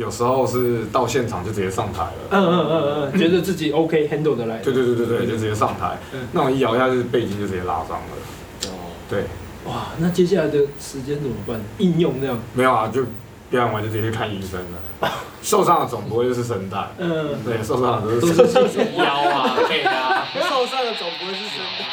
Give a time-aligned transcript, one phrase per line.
[0.00, 2.12] 有时候是到现场就直接上台了。
[2.30, 4.56] 嗯嗯嗯嗯，觉得自己 OK handle 的来。
[4.60, 5.98] 对对对对对，就直接上台。
[6.14, 6.26] 嗯。
[6.32, 8.68] 那我一摇下去，背筋就直接拉伤了。
[8.68, 8.96] 哦。
[9.10, 9.24] 对。
[9.66, 11.60] 哇，那接下来的时间怎么办？
[11.76, 12.38] 应用那样？
[12.54, 13.02] 没有啊，就
[13.50, 15.10] 表演完就直接去看医生了。
[15.42, 16.78] 受伤的总不会就是声带。
[16.96, 17.36] 嗯。
[17.44, 20.24] 对，受伤的都是腰啊，背啊。
[20.48, 21.84] 受伤的总不会是声带。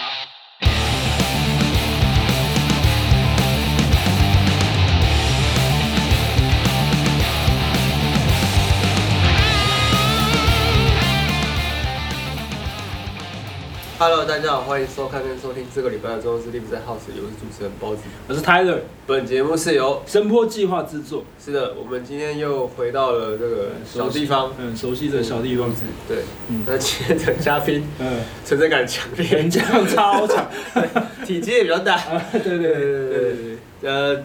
[14.00, 18.78] Hello，大家好，欢迎收看跟收听这个礼拜的中视 Live 在 House，我是主持人包子，我是 Tyler。
[19.08, 21.24] 本节目是由声波计划制作。
[21.44, 25.74] 是的，我们今天又回到了这个小地方，嗯，熟悉的小地方。
[26.08, 30.48] 对，嗯，那今天的嘉宾，嗯，存在感强烈，人强超强，
[31.26, 32.00] 体积也比较大。
[32.32, 33.34] 对对对对对
[33.82, 34.24] 对，呃，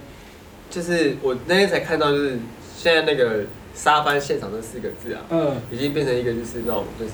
[0.68, 2.38] 就是我那天才看到，就是
[2.76, 7.12] 现在那个沙班现场这四个字啊，嗯，已经变成一个就是那种就是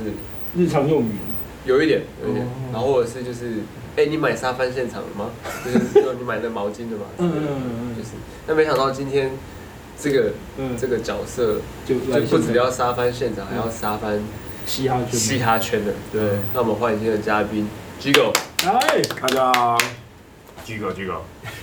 [0.57, 1.13] 日常用语。
[1.69, 3.57] 有一点，有一点，然后或者是就是，
[3.95, 5.31] 哎，你买沙发现场了吗？
[5.63, 8.13] 就是说你买那毛巾的嘛，嗯嗯嗯，就是，
[8.47, 9.31] 那没想到今天
[10.01, 10.33] 这个
[10.81, 14.09] 这个角色就就不只要沙发现场，还要沙发
[14.65, 15.13] 嘻哈圈。
[15.13, 17.69] 嘻哈圈的，对，那我们欢迎今天的嘉宾
[18.01, 19.53] ，Gigo，嗨，大家。
[19.53, 19.77] 好
[20.65, 21.19] ，Gigo，Gigo，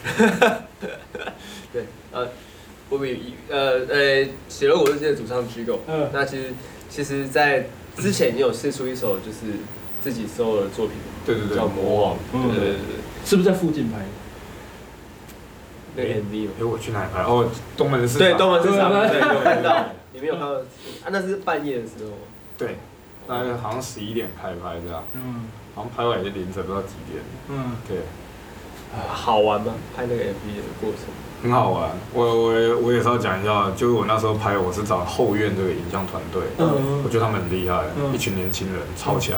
[1.74, 2.28] 对，呃，
[2.90, 3.10] 我们
[3.50, 6.54] 呃呃，血肉果汁机的主唱 Gigo，嗯，那其实
[6.92, 9.38] 其实，在之前你有试出一首就是。
[10.06, 14.06] 自己所有的作品，对对对，叫魔王，对对对对，是不是在附近拍的？
[15.96, 17.24] 那 MV 哎，我去哪里拍？
[17.24, 18.28] 哦，东门市场。
[18.28, 19.86] 对，东门市场，对，有看到。
[20.14, 20.58] 你没有看到？
[20.58, 22.12] 啊，那是半夜的时候。
[22.56, 22.76] 对，
[23.28, 25.04] 大概好像十一点开拍这样。
[25.14, 25.48] 嗯。
[25.74, 27.24] 好像拍完也是凌晨，不知道几点。
[27.50, 27.72] 嗯。
[27.88, 27.98] 对。
[29.08, 29.74] 好玩吗？
[29.96, 31.14] 拍那个 MV 的过程？
[31.44, 31.92] 很好玩。
[32.14, 36.42] 我我我也是要讲一下，就是我那时候拍，我是找后院这个影像团队。
[36.58, 37.04] 嗯。
[37.04, 39.38] 我觉得他们很厉害，一群年轻人超强。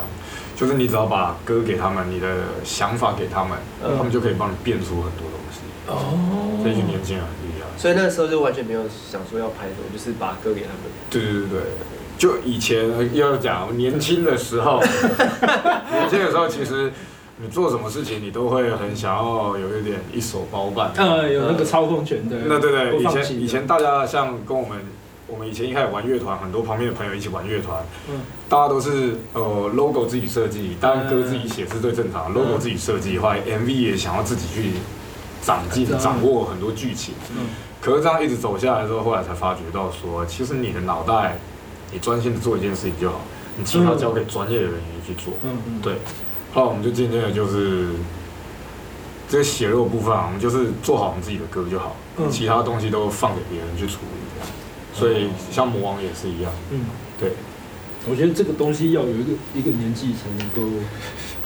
[0.55, 2.27] 就是你只要把歌给他们，你的
[2.63, 5.59] 想法给他们，嗯、他们就可以帮你变出很多东西。
[5.85, 7.67] 哦，这一群年轻人很厉害。
[7.77, 10.81] 所以那时候就完全没有想说要拍什么，就是把歌给他们。
[11.11, 11.61] 对对对对，
[12.17, 14.81] 就以前要讲年轻的时候，
[15.93, 16.91] 年轻的时候其实
[17.41, 20.91] 你做什么事情，你都会很想要有一点一手包办。
[20.97, 22.35] 嗯，有那个操控权的。
[22.47, 24.77] 那对对，以前以前大家像跟我们。
[25.29, 32.33] 我们以前一开始玩乐团，很多旁边的朋友一起玩乐团，嗯，大家都是呃 logo 自己设计，当然歌自己写是最正常。
[32.33, 34.71] 的，logo 自己设计，后来 MV 也想要自己去
[35.41, 37.47] 掌进掌握很多剧情，嗯，
[37.81, 41.37] 可是这样一直走下来之后，后来才发觉到说，其实你的脑袋，
[41.91, 43.19] 你专心的做一件事情就好，
[43.57, 45.95] 你其他交给专业的人员去做，嗯嗯，对，
[46.53, 47.89] 后来我们就渐渐的就是
[49.29, 51.95] 这个血肉部分，我们就是做好我们自己的歌就好，
[52.31, 54.17] 其他东西都放给别人去处理。
[54.93, 56.85] 所以像魔王也是一样，嗯，
[57.19, 57.33] 对，
[58.09, 60.63] 我觉得这个东西要有一个一个年纪才能够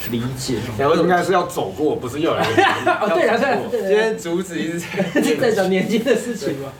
[0.10, 0.60] 理解，
[1.02, 2.46] 应该是要走过，不是要来。
[3.02, 3.38] 哦，对啊，
[3.70, 4.80] 对，今天主旨一直
[5.36, 6.72] 在讲年纪的事情嘛。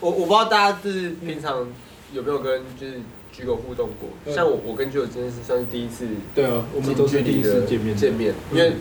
[0.00, 1.66] 我我不知道大家就是平常
[2.12, 3.00] 有没有跟就是
[3.36, 8.74] Gigo 互动过，像我我跟居狗真的是算是第一次，对啊，我们都是第一次见面见面，因为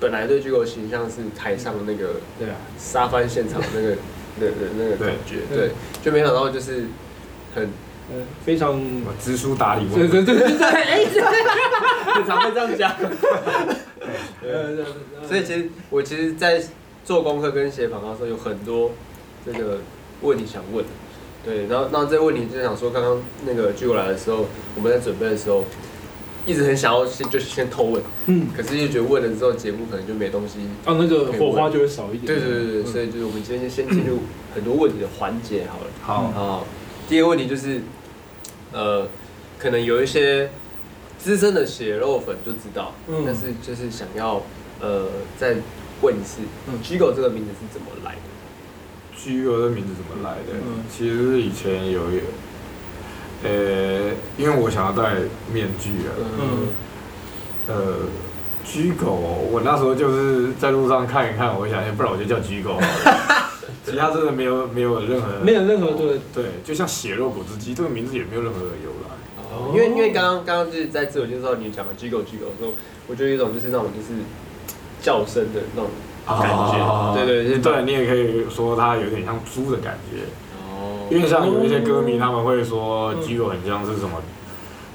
[0.00, 3.96] 本来对 Gigo 形象是台上的那个，对啊，沙发现场那个。
[4.40, 6.86] 对 对，那个感觉，对，就没想到就是
[7.54, 7.64] 很，
[8.10, 8.80] 嗯，非常
[9.22, 11.04] 知书达理，对对对对对， 哎，
[12.16, 12.96] 很常会这样讲，
[14.40, 14.84] 对对对，
[15.28, 16.62] 所以其实我其实，在
[17.04, 18.92] 做功课跟写访谈的时候，有很多
[19.44, 19.80] 这个
[20.22, 20.82] 问题想问，
[21.44, 25.64] 对，然后那这个问题就想说，刚刚那个 Gigo 来的时候，我们在准备的时候。
[26.44, 32.26] 一直很想要先就先偷问，嗯，可是又觉得问了之后节目可能就没东西，啊，那个火花就会少一点。
[32.26, 34.18] 对对对对，所以就是我们今天先进入
[34.52, 35.86] 很多问题的环节好了。
[36.02, 36.66] 好，好，
[37.08, 37.82] 第一个问题就是，
[38.72, 39.06] 呃，
[39.56, 40.50] 可能有一些
[41.16, 44.42] 资深的血肉粉就知道，嗯，但是就是想要
[44.80, 45.06] 呃
[45.38, 45.54] 再
[46.00, 48.20] 问一次，嗯，Gigo 这个名字是怎么来的
[49.22, 50.58] ？Gigo 的名字怎么来的？
[50.66, 52.22] 嗯，其实以前有一个。
[53.44, 55.14] 呃，因为我想要戴
[55.52, 56.10] 面具啊。
[56.40, 56.68] 嗯。
[57.68, 57.94] 呃
[58.66, 62.80] ，Gigo，我那时候就是在路上看一看，我想，不然我就叫 Gigo。
[63.86, 65.40] 其他真的没有没有任何。
[65.42, 69.08] 没有任何对对，就像血肉果汁机这个名字也没有任何的由来。
[69.50, 69.72] 哦。
[69.74, 72.72] 因为因为刚刚刚刚就是在自我介绍你讲的 Gigo Gigo 的时候，
[73.08, 74.20] 我觉得有一种就是那种就是
[75.00, 75.90] 叫声的那种
[76.26, 77.14] 感觉。
[77.14, 80.24] 对对对，你也可以说它有点像猪的感觉
[80.68, 81.06] 哦。
[81.10, 84.22] 因为像有一些歌迷他们会说，Gigo 很像是什么，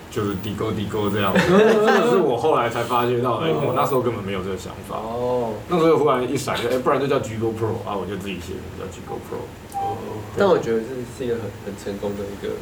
[0.09, 4.95] 就是低沟低沟这样，这个是我后来才发觉到的，我那时候根本没有这个想法。
[4.97, 9.45] 哦，那时候忽然一闪，哎，不然就叫 Gigo Pro 啊，我就自己写名叫 Gigo Pro。
[9.77, 9.97] 哦，
[10.37, 10.87] 但我觉得这
[11.17, 12.53] 是一个很很成功的一个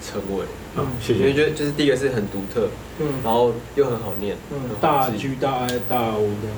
[0.00, 0.44] 称谓。
[0.76, 1.20] 嗯，谢谢。
[1.20, 2.68] 因为觉得就是第一个是很独特，
[3.00, 6.56] 嗯，然后又很好念，嗯，大 G 大 I 大 O 这样。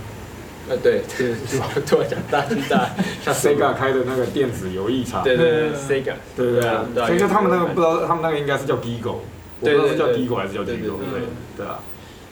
[0.69, 1.69] 呃，对，对，是吧？
[1.87, 2.91] 突然讲大巨大，
[3.23, 6.61] 像 Sega 开的那个电子游艺场，对对对，Sega，对对
[6.95, 9.17] 对，所以就他们那个不知道，他们那个应该是叫 Gigo。
[9.61, 11.21] 我不知道是叫 Gigo 还是叫 Gigo，对
[11.57, 11.81] 对啊。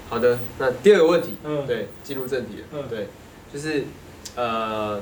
[0.09, 3.09] 好的，那第二个问题，嗯，对，进入正题了，嗯，对，
[3.53, 3.85] 就是
[4.35, 5.01] 呃，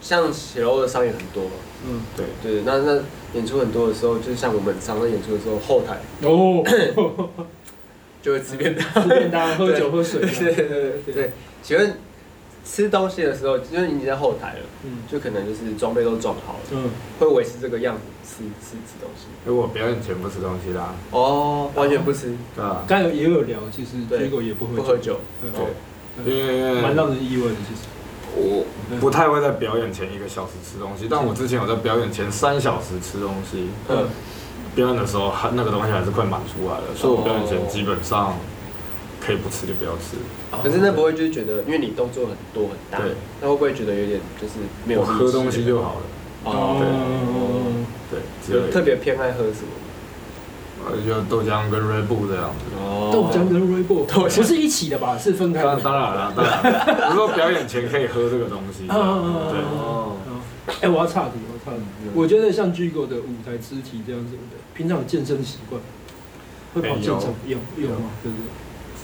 [0.00, 1.50] 像写楼的商演很多，
[1.86, 2.26] 嗯，对。
[2.42, 3.00] 对，那那
[3.34, 6.62] 演出很多的时候，就是像我们常常演出的时候，后台哦，
[8.22, 10.68] 就会吃便当，吃便当，喝酒 喝水，对对
[11.06, 11.30] 对对，
[11.62, 11.94] 请问。
[12.72, 16.88] 吃东西的时候，因为你已经在后台了，嗯，就可能就是装备都装好了，嗯，
[17.18, 19.26] 会维持这个样子吃吃吃东西。
[19.44, 22.84] 如果表演前不吃东西啦，哦，完全不吃，对吧？
[22.86, 27.88] 刚才也有聊，其实结果也不会不喝酒，对，因为蛮让人意外的，其实。
[28.36, 28.64] 我
[29.00, 34.06] 不太会在表演前一个小时吃东西，但我之前有在表演前三小时吃东西，嗯，
[34.76, 38.36] 表演的时候还那个东西还是快满出来了，所以我表演前基本上。
[39.20, 40.16] 可以不吃就不要吃，
[40.62, 44.54] 可是那不会就是觉得，因为你动作很多很大，对，那会不会觉得有点就是
[44.86, 45.02] 没有？
[45.04, 46.02] 喝东西就好了。
[46.44, 46.80] 哦，
[48.10, 49.76] 对，就特别偏爱喝什么？
[50.88, 52.64] 呃，就豆浆跟 Red Bull 这样子。
[52.80, 55.18] 哦，豆浆跟 Red Bull 不是一起的吧？
[55.18, 55.76] 是分开的。
[55.80, 57.10] 当然了，当然。
[57.10, 58.86] 我说表演前可以喝这个东西。
[58.86, 58.96] 对。
[58.96, 60.16] 哦。
[60.80, 61.82] 哎，我要岔题，我要岔题。
[62.14, 65.78] 我觉得像 Gigo 的舞台肢体这样子的，平常有健身习惯，
[66.72, 68.08] 会跑健身有有吗？
[68.22, 68.48] 对不对？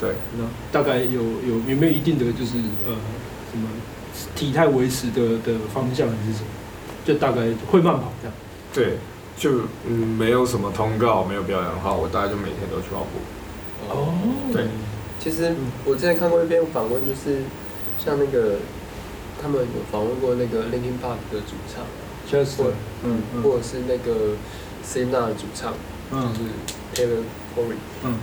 [0.01, 2.95] 对，那大概有有有没有一定的就是呃
[3.51, 3.69] 什么
[4.35, 6.49] 体态维持的的方向还是什么？
[7.05, 8.37] 就大概会慢跑这样。
[8.75, 8.99] 对，
[9.39, 13.89] 就嗯没有什么通告，没有表演的话，我大概就每天都去跑步。
[13.89, 14.13] 哦，
[14.53, 14.67] 对，
[15.19, 15.55] 其实
[15.85, 17.43] 我之前看过一篇访问，就是
[17.99, 18.57] 像那个
[19.41, 21.85] 他们有访问过那个 Linkin Park 的主唱，
[22.31, 22.63] 就是
[23.03, 24.35] 嗯，或者是那个
[24.85, 25.73] Slipknot 的主唱，
[26.11, 27.23] 嗯，就是 Taylor
[27.57, 28.19] Corey，嗯。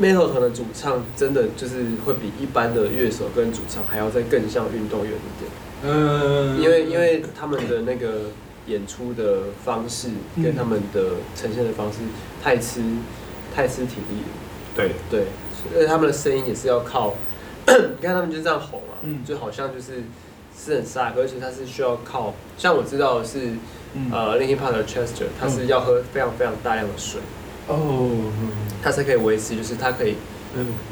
[0.00, 5.50] Metal 团的主唱真的就是会比一般的乐手跟主唱还要再更像运动员一点，
[5.84, 8.30] 嗯，因为因为他们的那个
[8.66, 10.08] 演出的方式
[10.42, 12.00] 跟他们的呈现的方式
[12.42, 12.80] 太吃
[13.54, 14.28] 太吃体力了，
[14.76, 14.90] 对。
[15.10, 15.26] 对，
[15.74, 17.14] 而且他们的声音也是要靠，
[17.66, 20.04] 你看他们就这样吼嘛，就好像就是
[20.56, 23.54] 是很沙，而且他是需要靠，像我知道的是
[24.12, 27.20] 呃 Linkin Park 的 Chester，他是要喝非常非常大量的水。
[27.68, 28.10] 哦，
[28.82, 30.14] 他才可以维持，就是他可以，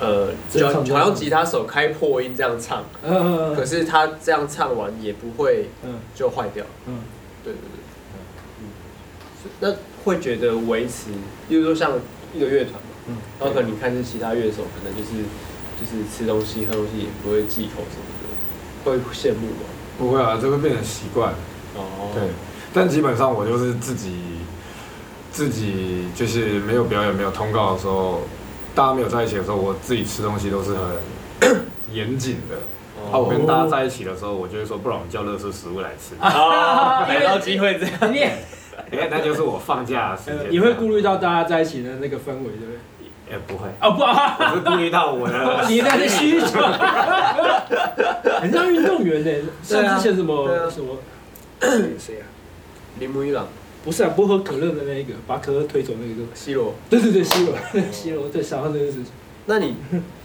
[0.01, 2.85] 呃，就好像吉他手开破音这样唱，
[3.55, 6.01] 可是他这样唱完也不会，嗯。
[6.15, 6.99] 就坏掉，嗯，
[7.45, 7.79] 对对对，
[8.63, 9.75] 嗯，那
[10.05, 11.11] 会觉得维持，
[11.49, 11.93] 比如说像
[12.35, 15.23] 一个乐团嘛，嗯，然后可能你看是其他乐手，可能就是
[15.79, 18.07] 就是吃东西喝东西也不会忌口什么
[18.85, 19.67] 的，会羡慕吗？
[19.99, 21.33] 不会啊，这会变成习惯，
[21.77, 22.23] 哦，对，
[22.73, 24.34] 但基本上我就是自己。
[25.35, 28.23] 自己就是没有表演、没有通告的时候，
[28.73, 30.71] 大家没有在一起的时候，我自己吃东西都是
[31.41, 31.61] 很
[31.93, 32.55] 严谨的。
[33.11, 36.15] 啊，我跟大家在一起的时候，我就会说，不然我们叫乐色食物来吃。
[36.21, 38.15] 啊， 没有机会这样。
[38.15, 38.21] 你，
[38.97, 40.53] 哎，那就是我放假的时间。
[40.53, 42.79] 你会顾虑到大家在一起的那个氛围，对不对？
[43.33, 43.69] 也不会。
[43.81, 46.61] 哦不，我是顾虑到我的 你的需求。
[48.41, 49.31] 很像运动员呢，
[49.65, 50.97] 像之前什么什么
[51.99, 52.25] 谁啊？
[53.01, 53.49] 铃木一朗。
[53.85, 56.75] 不是啊，不喝可乐的那一个，把可乐推走那个，C 罗。
[56.89, 57.55] 对对对，C 罗，
[57.93, 59.07] C 罗在想到这件事情。
[59.47, 59.77] 那你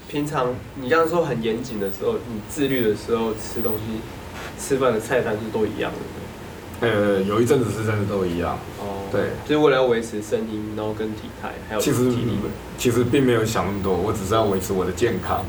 [0.08, 4.00] 平常你刚刚说很严谨的时候，你自律的时候吃东西、
[4.58, 6.88] 吃饭的菜单是都一样的？
[6.88, 8.58] 呃，有一阵子是真的都一样。
[8.80, 9.04] 哦。
[9.12, 12.38] 对，就是为了要维持声音，然后跟体态，还有体力。
[12.78, 15.44] 其实并没有想那么多，我只是要维持我的健康。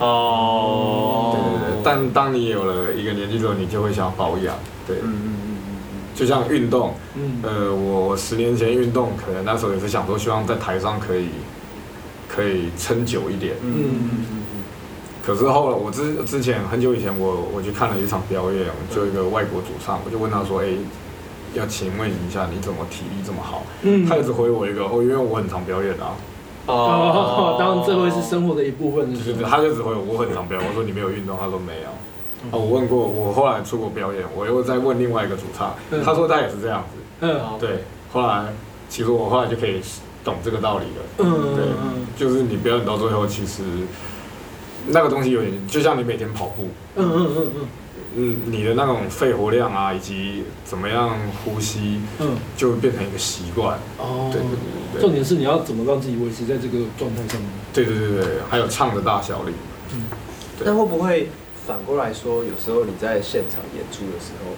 [0.00, 1.32] 哦。
[1.32, 4.54] 对对对，但当你有了一个年纪之后，你就会想要保养。
[4.86, 4.98] 对。
[5.02, 5.43] 嗯嗯。
[6.14, 6.94] 就像运动，
[7.42, 11.26] 呃，我十年前运动，可能那时候也是想说，希望在台上可以
[12.28, 13.54] 可以撑久一点。
[13.62, 14.44] 嗯嗯嗯。
[15.26, 20.68] 可是后来，我之之前很久以前我，我我去看了一场表演，就一个外国主唱，我就问他说：“哎，
[21.54, 24.06] 要请问一下，你怎么体力这么好？”嗯。
[24.06, 26.14] 他一直回我一个：“哦，因为我很常表演啊。”
[26.66, 29.12] 哦，当然这会是生活的一部分。
[29.12, 31.88] 对对对，他就只回我：“我很常表演。”我说：“你没有运动？”他说：“没有。”
[32.50, 35.74] 哦，我问过，我后来出国表演，我又再问另外一个主唱，
[36.04, 37.00] 他说他也是这样子。
[37.20, 37.84] 嗯，对。
[38.12, 38.46] 后来，
[38.88, 39.80] 其实我后来就可以
[40.24, 41.02] 懂这个道理了。
[41.18, 41.64] 嗯，对，
[42.16, 43.62] 就是你表演到最后，其实
[44.88, 46.68] 那个东西有点，就像你每天跑步。
[46.96, 47.68] 嗯嗯嗯嗯。
[48.16, 53.76] 嗯，你的那种肺活量啊，以及怎么样呼吸，嗯，就会变成一个习惯。
[53.98, 54.58] 哦，对对对
[54.92, 55.00] 对。
[55.00, 57.50] 重点是你要怎么让自己维持在这个状态上面。
[57.72, 59.52] 对对对对，还有唱的大小力。
[59.92, 60.04] 嗯，
[60.64, 61.28] 那会不会
[61.66, 64.52] 反过来说，有时候你在现场演出的时候，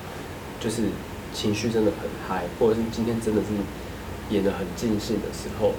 [0.58, 0.88] 就是
[1.32, 3.48] 情绪真的很嗨，或者是今天真的是
[4.34, 5.72] 演的很尽兴的时候，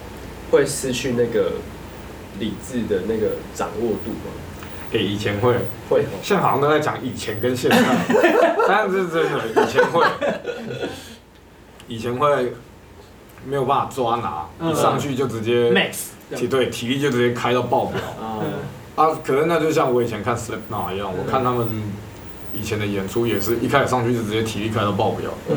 [0.51, 1.53] 会失去那个
[2.39, 4.31] 理智的那个掌握度吗？
[4.93, 5.53] 诶，以前会。
[5.89, 7.77] 会，现在好像都在讲以前跟现在，
[8.65, 10.05] 但是真的以前会，
[11.89, 12.53] 以前会
[13.45, 17.99] 没有办法抓拿，一上去就直接 max，体对体力就直接开到爆表
[18.97, 19.17] 啊！
[19.23, 21.65] 可能那就像我以前看 Slipknot 一样，我看他们
[22.53, 25.55] 以前的演出也是一开始上去就直接体力开到爆表，嗯，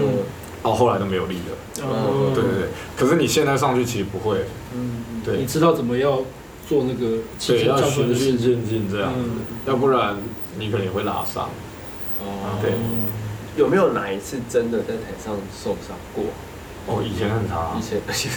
[0.62, 2.68] 到后来都没有力了，嗯，对对对。
[2.96, 6.22] 可是你现在上去其实不会，嗯，对，你知道怎么要。
[6.68, 9.12] 做那个对，要循序渐进这样。
[9.12, 9.18] 子，
[9.66, 10.16] 要不然
[10.56, 11.48] 你可能也会拉伤。
[12.20, 12.74] 哦，对，
[13.56, 16.26] 有没有哪一次真的在台上受伤过？
[16.86, 18.30] 哦，以前很长，以前，以前。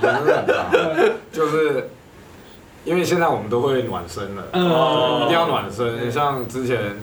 [0.00, 0.70] 真的很长，
[1.32, 1.90] 就是
[2.84, 6.10] 因为现在我们都会暖身了，嗯一定要暖身。
[6.10, 6.96] 像之前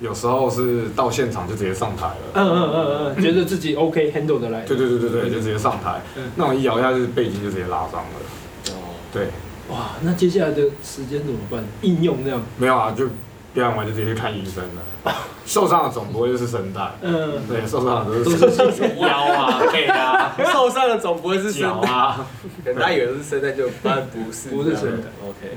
[0.00, 6.00] 有时候是到现场就直接上台了，嗯嗯嗯嗯，觉得自己 OK handle 的来，对对对对对，就直接上台，
[6.36, 8.70] 那种一摇下去背筋就直接拉伤了。
[8.70, 9.28] 哦对，
[9.70, 11.64] 哇，那接下来的时间怎么办？
[11.82, 12.40] 应用这样？
[12.56, 13.06] 没有啊，就
[13.54, 15.12] 表演完就直接去看医生了。
[15.46, 18.30] 受伤的总不会就是声带，嗯，对，受伤的都
[18.70, 20.36] 是腰啊、背啊。
[20.52, 22.26] 受伤的总不会是 脚啊，
[22.64, 25.06] 可能大家以为是声带，就发现不是，不是声带。
[25.24, 25.56] OK，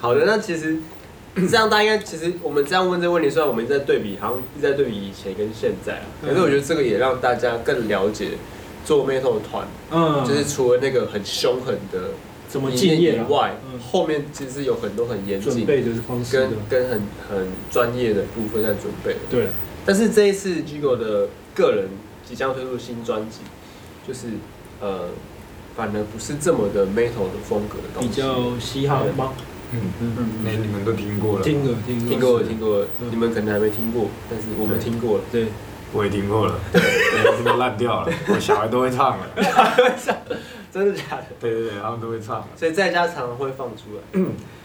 [0.00, 0.76] 好的，那其实
[1.48, 8.30] 这样大家应该，其实我们这样问这个问题，虽然我们一直在对比，好像一直在对比以前跟现在啊，可是我觉得这个也让大家更了解
[8.84, 11.98] 做 metal 的团，嗯，就是除了那个很凶狠的。
[12.50, 13.54] 怎么敬业以外，
[13.92, 19.16] 后面其实有很多很严谨的方式，跟跟很很专业的部分在准备。
[19.30, 19.46] 对。
[19.86, 21.88] 但是这一次 Gigo 的个人
[22.28, 23.38] 即将推出新专辑，
[24.06, 24.26] 就是
[24.80, 25.10] 呃，
[25.76, 29.32] 反而不是这么的 metal 的风格的东西，比较嘻哈吗？
[29.72, 30.28] 嗯嗯嗯。
[30.44, 31.44] 那你们都听过了？
[31.44, 35.24] 听过听听过听过，你们可能还没听过，但是我们听过了。
[35.30, 35.46] 对，
[35.92, 36.82] 我也听过了， 对，
[37.36, 39.26] 听都烂掉了，我小孩都会唱了。
[40.72, 41.26] 真的假的？
[41.40, 44.22] 对对对，他们都会唱，所以在家常常会放出来。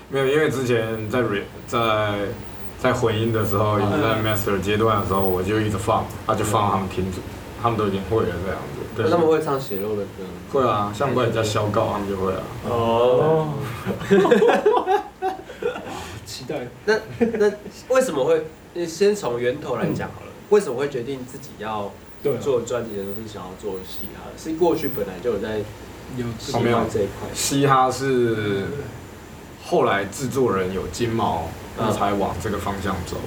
[0.10, 2.28] 没有，因为之前在 re 在
[2.80, 7.18] 在混音的时候，也在 master 阶段的时候，我就一直放，啊，就放他们听着，
[7.62, 9.02] 他们都已经会了这样子。
[9.02, 10.24] 对，他们会唱血肉的歌。
[10.52, 12.44] 会啊，像怪人家小告，他们就会啊。
[12.70, 13.54] 哦。
[16.26, 16.68] 期待。
[16.86, 17.00] 那
[17.40, 17.52] 那
[17.90, 18.46] 为什么会？
[18.86, 20.28] 先从源头来讲好了。
[20.50, 21.92] 为什么会决定自己要？
[22.42, 25.62] 做专辑的都是想要做嘻哈，是过去本来就有在
[26.18, 27.28] 有嘻哈这一块。
[27.34, 28.66] 嘻哈是
[29.64, 33.18] 后来制作人有金毛，那才往这个方向走。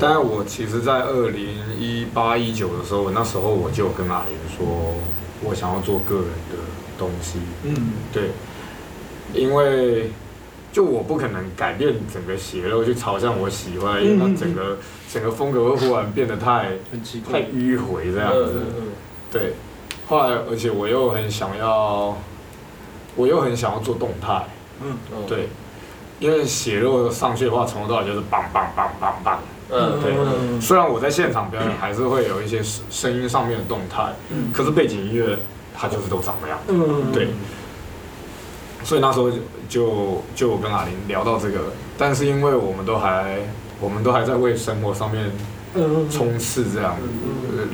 [0.00, 1.46] 但我其实，在二零
[1.78, 4.94] 一八一九的时候，那时候我就跟阿莲说，
[5.42, 6.56] 我想要做个人的
[6.98, 7.38] 东西。
[7.64, 8.30] 嗯，对，
[9.32, 10.10] 因为。
[10.72, 14.78] 就我不可能改变整个血肉去朝向我喜欢，因为它整个
[15.12, 16.74] 整个风格会忽然变得太
[17.28, 18.62] 太迂回这样子。
[19.32, 19.54] 对，
[20.10, 22.18] 后来而且我又很想要，
[23.14, 24.44] 我又很想要做动态。
[24.82, 24.96] 嗯，
[25.28, 25.48] 对，
[26.18, 29.38] 因为血肉上去的话，从头到尾就是棒棒棒棒棒。
[29.70, 30.60] 嗯，对。
[30.60, 34.12] 虽然我在现场表演还是会有一些声音上面的动态，
[34.52, 35.38] 可是背景音乐
[35.78, 36.58] 它就是都长那样。
[36.66, 37.28] 嗯，对。
[38.82, 39.30] 所以那时候
[39.68, 41.60] 就就我跟阿玲聊到这个，
[41.96, 43.38] 但是因为我们都还
[43.78, 45.30] 我们都还在为生活上面
[46.10, 46.96] 冲刺这样，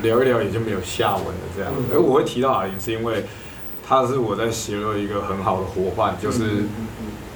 [0.02, 1.72] 聊一聊也就没有下文了这样。
[1.92, 3.24] 而我会提到阿玲，是因为
[3.86, 6.64] 他是我在血肉一个很好的伙伴，就是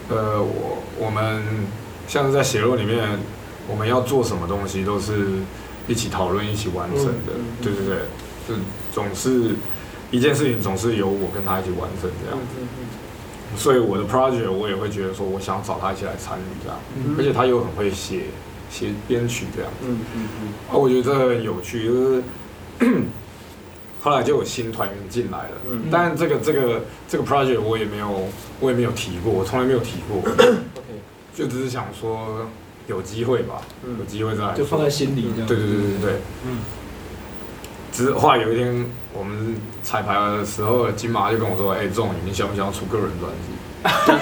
[0.09, 1.43] 呃我我们
[2.07, 3.19] 像是在血肉里面，
[3.69, 5.29] 我们要做什么东西都是
[5.88, 7.97] 一起讨论一起完成的，对对对，
[8.49, 8.55] 就
[8.93, 9.55] 总是
[10.11, 12.38] 一件事情总是由我跟他一起完成这样。
[12.38, 12.57] 子。
[13.57, 18.26] 所以我的 project 我也会觉得说，我想找他一起来参与这样，嗯、而且他又很会写
[18.71, 22.23] 写编曲这样子，嗯嗯嗯，啊，我觉得这很有趣，就是
[24.00, 28.29] 后来就有新团员进来了，嗯，但这个这个这个 project 我也没有
[28.61, 30.55] 我也没有提过，我从来没有提过， OK，
[31.35, 32.47] 就只是想说
[32.87, 33.61] 有机会吧，
[33.99, 36.12] 有机会再来，就放在心里这样，对对对对对，
[36.47, 36.59] 嗯。
[37.93, 43.49] 只是后来有一天，我们彩排的时候，金马就跟我说：“哎，仲，你想不想出个人专辑？”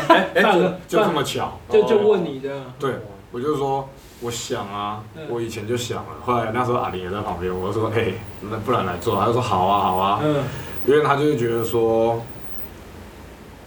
[0.09, 0.43] 哎 哎，
[0.88, 2.62] 就这么巧，就就问你的。
[2.78, 2.95] 对，
[3.31, 3.87] 我就说
[4.21, 6.11] 我想啊，我以前就想了。
[6.25, 10.43] 后来那时候阿玲也在旁边，我就说：“哎，那不然来做？”他就说：“好啊，好啊。”嗯，
[10.87, 12.21] 因为他就是觉得说，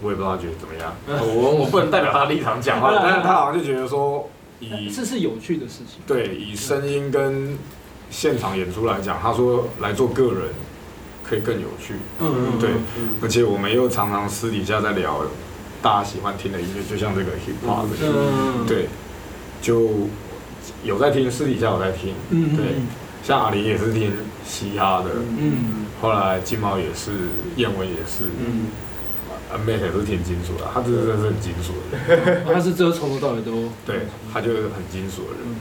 [0.01, 4.29] 我也不知道他觉得怎么样，我我不能代表他的立场讲话，但是他好像就觉得说，
[4.60, 6.01] 以这是有趣的事情。
[6.05, 7.58] 对，以声音跟
[8.10, 10.50] 现场演出来讲，他说来做个人
[11.24, 11.93] 可以更有趣。
[12.20, 12.72] 嗯嗯，对，
[13.22, 15.22] 而且我们又常常私底下在聊
[15.81, 18.89] 大家喜欢听的音乐，就像这个 hip hop，嗯，对，
[19.62, 20.10] 就
[20.83, 22.65] 有在听，私底下有在听，嗯，对，
[23.23, 24.11] 像阿林也是听
[24.45, 27.11] 嘻哈的，嗯，后来金毛也是，
[27.55, 28.67] 燕文也是，嗯。
[29.51, 35.59] 阿妹也是挺金属的，他真的是很金属的， 他是这从头到尾都 对，他就是很金属的人。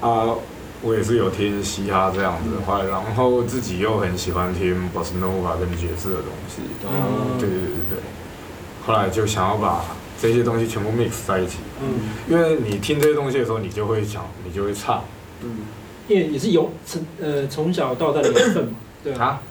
[0.00, 0.34] 啊，
[0.80, 6.62] 我也是有听嘻哈这样子的话，然后自己又很喜欢听 Bossa Nova 跟爵士的东西。
[6.80, 6.88] 对，
[7.38, 7.98] 对对对对。
[8.86, 9.84] 后来就想要把
[10.22, 11.58] 这些东西全部 mix 在一起。
[11.82, 11.98] 嗯，
[12.28, 15.02] 因为你听这些东西的时候，你就会想，你就会唱。
[15.42, 15.62] 嗯，
[16.06, 19.42] 因为你是有从呃从小到大的养分嘛，对啊，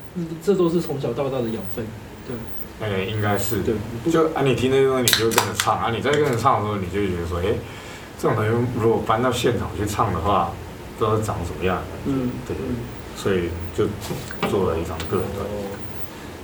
[0.42, 1.86] 这都是从小到大的养分，
[2.26, 2.36] 对。
[2.80, 3.76] 哎、欸，应该是，对，
[4.10, 5.92] 就啊，你听这些东西，你就会跟着唱啊。
[5.94, 7.56] 你在跟着唱的时候，你就会觉得说，哎、欸，
[8.18, 8.52] 这种东西
[8.82, 10.52] 如果搬到现场去唱的话，
[10.98, 11.80] 不知道长什么样。
[12.06, 12.56] 嗯，对，
[13.16, 13.86] 所以就
[14.50, 15.52] 做了一张个人专辑。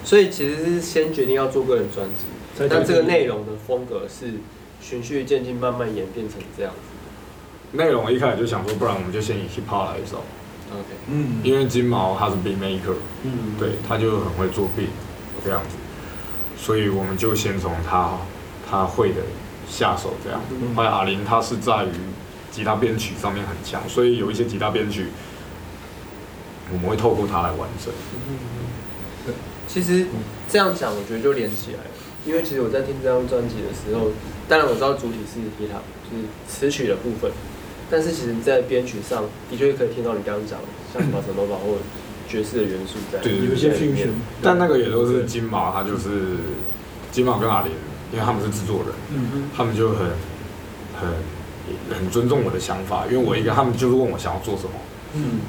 [0.04, 2.26] 所以其实是先决定要做个人专辑，
[2.70, 4.36] 但这个内容的风格是
[4.82, 7.78] 循序渐进，慢慢演变成这样子。
[7.78, 10.24] 内容一开始就想说，不然我们就先以 hip hop 来走。
[10.72, 14.88] OK，嗯，因为金毛他是 beat maker，嗯，对，他就很会做 beat
[15.44, 15.76] 这样子。
[16.58, 18.18] 所以我们就先从他
[18.70, 19.22] 他会的
[19.70, 20.42] 下手，这样。
[20.76, 21.92] 后来阿林他是在于
[22.52, 25.08] 吉他编曲上面很强，所以有一些吉他编曲
[26.72, 27.94] 我们会透过他来完成。
[29.26, 29.34] 对，
[29.68, 30.08] 其实
[30.50, 31.90] 这样讲我觉得就连起来了，
[32.28, 34.12] 因为其实我在听这张专辑的时候，
[34.48, 37.32] 当然我知道主体是吉他，就是词曲的部分，
[37.90, 41.78] 但是其实在编曲上的确可以听到你刚刚讲的，像什么什么包括。
[42.30, 44.10] 爵士的元素在，对，有一些训练，
[44.42, 46.36] 但那个也都是金毛，他就是
[47.10, 47.72] 金毛跟阿林，
[48.12, 50.08] 因为他们是制作人，嗯，他们就很
[51.00, 51.10] 很
[51.98, 54.72] 很尊重我的想法，因为我一个他们就是问我想要做什么，
[55.14, 55.40] 嗯，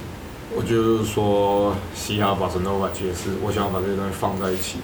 [0.55, 4.79] 我就是说嘻哈、bossa nova、爵士，我想要把这些东西放在一起，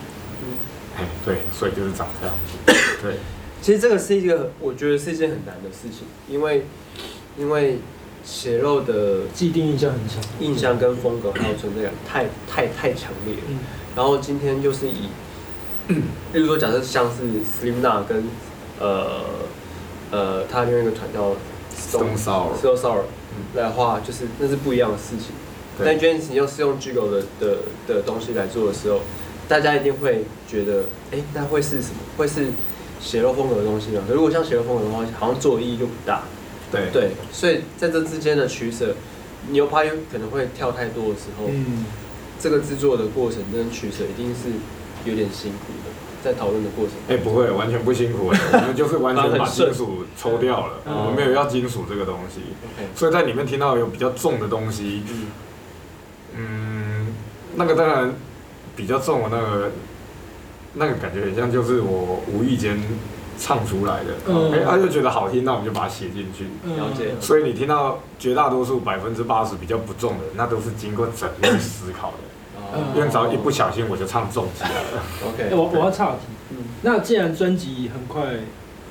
[1.24, 3.16] 对，所以就是长这样子，对，
[3.62, 6.66] 其实这个是一个我觉得是一件很难的事情，因为
[7.38, 7.78] 因为。
[8.26, 13.42] 血肉的既定印象很强，印象跟风格还有存在感太太太强烈了。
[13.50, 13.58] 嗯、
[13.94, 15.10] 然后今天就是以，
[15.88, 18.24] 嗯、例如说假设像是 Slim Na 跟
[18.80, 19.24] 呃
[20.10, 21.32] 呃他另外一个团叫
[21.76, 23.02] Stone Sour Stone Sour
[23.54, 25.34] 来话，就是那是不一样的事情。
[25.76, 29.00] 对但今天你又是用 Gigo 的的的东西来做的时候，
[29.48, 31.96] 大家一定会觉得，哎、欸，那会是什么？
[32.16, 32.46] 会是
[33.00, 34.02] 血肉风格的东西吗？
[34.10, 36.22] 如果像血肉风格的话，好像做的意义就不大。
[36.72, 38.96] 对，对，所以在这之间的取舍，
[39.50, 41.84] 牛排可能会跳太多的时候，嗯，
[42.40, 44.50] 这个制作的过程跟取舍一定是
[45.08, 45.92] 有点辛苦的，
[46.24, 46.94] 在讨论的过程。
[47.08, 52.40] 哎，不会，完全不辛苦，我们就是完全 把金属抽掉了，我们没有要金属这个东西。
[52.96, 55.02] 所以在里面听到有比较重的东西，
[56.34, 57.14] 嗯，
[57.54, 58.14] 那个当然
[58.76, 59.70] 比较重的那个，
[60.74, 62.78] 那个感觉很像就是我无意间。
[63.36, 64.14] 唱出来的，
[64.52, 66.44] 哎，他就觉得好听，那我们就把它写进去。
[66.76, 67.16] 了解。
[67.20, 72.78] 所以你听到绝大多数百分之八十比较不重的，那都是经过缜密思考的。
[72.94, 75.02] 因为只要一不小心，我就唱重起来了。
[75.26, 75.48] OK。
[75.50, 76.56] 我我要岔题。
[76.82, 78.22] 那既然专辑很快，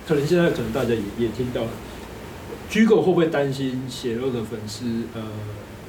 [0.06, 1.70] 可能现在可能大家也也听到了
[2.70, 5.22] ，Gigo 会不会担心血肉的粉丝呃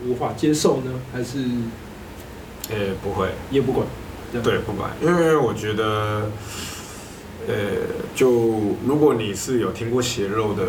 [0.06, 0.92] 无法接受呢？
[1.12, 1.38] 还是？
[2.70, 3.86] 呃，不会，也不管。
[4.42, 6.28] 对，不管，因为我觉得。
[7.46, 7.54] 呃，
[8.14, 8.30] 就
[8.86, 10.64] 如果你是有听过血肉的，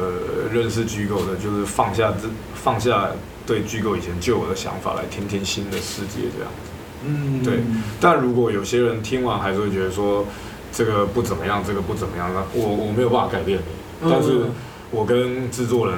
[0.51, 3.11] 认识 Gigo 的，就是放下这放下
[3.47, 7.05] 对 Gigo 以前旧有的想法，来听听新的世界这样子。
[7.05, 7.61] 嗯，对。
[8.01, 10.25] 但如果有些人听完还是会觉得说
[10.73, 14.09] 这个不怎么样，这个不怎么样，那我我没有办法改变你。
[14.11, 14.41] 但是
[14.91, 15.97] 我跟制作人，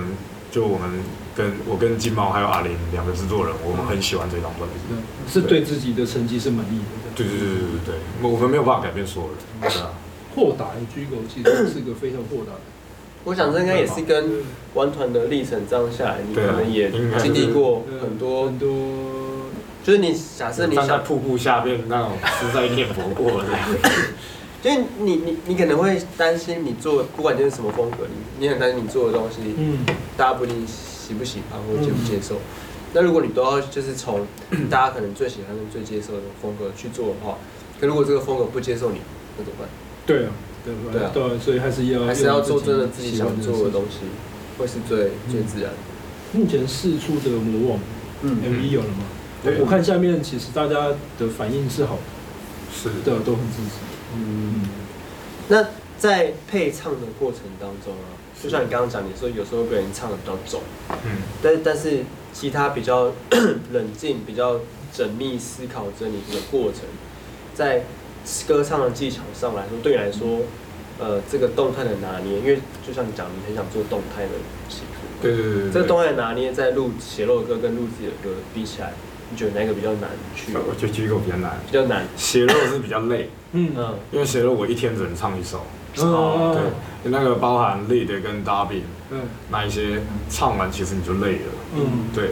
[0.51, 0.91] 就我们
[1.35, 4.93] 跟我跟金毛还有阿林两个制作人，我们很喜欢这张专辑，
[5.27, 6.85] 是对自己的成绩是满意的。
[7.15, 9.89] 对对对对对对，我们没有办法改变所有人，对啊。
[10.35, 12.59] 豁达，Gigo 其实是个非常豁达的。
[13.25, 18.67] 我想这应该也是跟玩团的历程这样下来，你可能也经历过很多很多。
[19.83, 23.47] 就是你假设你想在瀑布下面那种实在念佛过的，
[24.61, 29.79] 就是你你你可能会担心你做不管就是什么风格，你你很担心你做的东西，嗯，
[30.15, 32.35] 大家不一定喜不喜欢或接不接受。
[32.93, 34.25] 那如果你都要就是从
[34.69, 37.37] 大家可能最喜欢跟最接受的风格去做的话，
[37.79, 38.99] 可如果这个风格不接受你，
[39.37, 39.69] 那怎么办？
[40.05, 40.31] 对啊，
[40.63, 43.99] 对对啊，对，所以还是要还是要做真的自己想做的东西，
[44.57, 45.71] 会是最最自然。
[46.33, 47.79] 目前四出的魔王，
[48.21, 49.03] 嗯，MV 有了吗？
[49.43, 51.99] 我我看下面其实大家的反应是好，
[52.73, 52.89] 是。
[53.05, 53.79] 的，都很支持。
[54.15, 54.61] 嗯，
[55.49, 55.65] 那
[55.99, 60.61] 在配唱的过程当中啊，就像你刚刚讲，你说有时候会被人唱的比较重，
[61.05, 62.03] 嗯，但但是
[62.39, 63.11] 其他比较
[63.73, 64.59] 冷静、比较
[64.93, 66.81] 缜密思考着你的过程，
[67.55, 67.81] 在
[68.47, 70.41] 歌唱的技巧上来说，对你来说，
[70.99, 74.29] 呃，这个动态的拿捏，因为就像你讲，你很想做动态的
[74.69, 78.93] 起伏，对对对，这个动态的拿捏，在录写肉的歌跟录自己的歌比起来。
[79.29, 80.53] 你觉得哪个比较难去？
[80.53, 82.07] 我觉得 Gigo 比较难，比较难。
[82.15, 85.63] 写肉是比较累，嗯嗯，因为写肉我一天只能唱一首，
[86.05, 92.31] 哦，对，那个包含 lead 跟 dubbing，嗯，那一些唱完其实你就累了，嗯，对。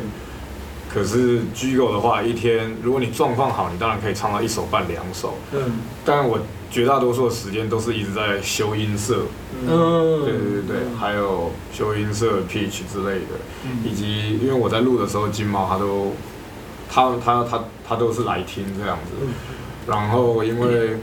[0.94, 6.40] 可是 Gigo 的话，一天如果你状况好，你当然可以唱到一首半两首，嗯，但我
[6.72, 9.24] 绝大多数的时间都是一直在修音色，
[9.68, 13.36] 嗯，对对对对，还有修音色 pitch 之类的，
[13.84, 16.14] 以及因为我在录的时候，金毛他都。
[16.88, 19.28] 他他他他都是来听这样子，
[19.88, 20.98] 然后因为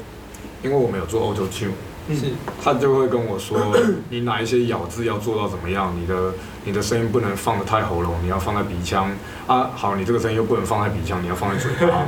[0.62, 1.72] 因为我没有做 Auto Tune，
[2.08, 3.58] 是，他就会跟我说，
[4.10, 6.32] 你哪一些咬字要做到怎么样，你的
[6.64, 9.10] 你的声音不能放得太喉咙，你要放在鼻腔。
[9.46, 12.04] 啊，好，你这个声音又不能放在鼻腔，你要放在嘴巴，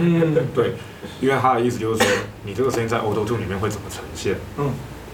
[0.54, 0.74] 对，
[1.20, 2.06] 因为他的意思就是说，
[2.44, 4.70] 你这个声音在 Auto Tune 里面会怎么呈现，嗯，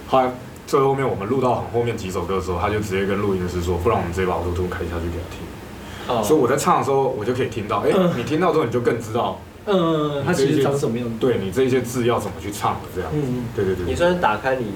[0.06, 0.32] 后来
[0.66, 6.22] 最后面我们录到很后面几首歌的时候，他就直接跟录音师说，不然我们直接把 Auto Tune 开下去给他听。
[6.24, 11.06] 所以我在唱的时候，我就可以听到，哎，你听到之后，你就更知道，嗯，它其实长什么样？
[11.20, 13.84] 对，你这些字要怎么去唱的这样，嗯，对对对。
[13.86, 14.66] 你算是打开你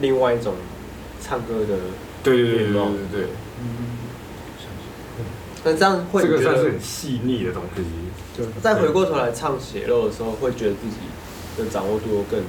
[0.00, 0.54] 另外一种
[1.20, 1.78] 唱歌的，
[2.22, 3.26] 对对对对对对。
[3.60, 3.66] 嗯，
[5.64, 7.82] 那这样会这个算是很细腻的东西。
[8.36, 8.46] 对。
[8.62, 10.96] 再回过头来唱血肉的时候，会觉得自己
[11.56, 12.40] 的掌握度更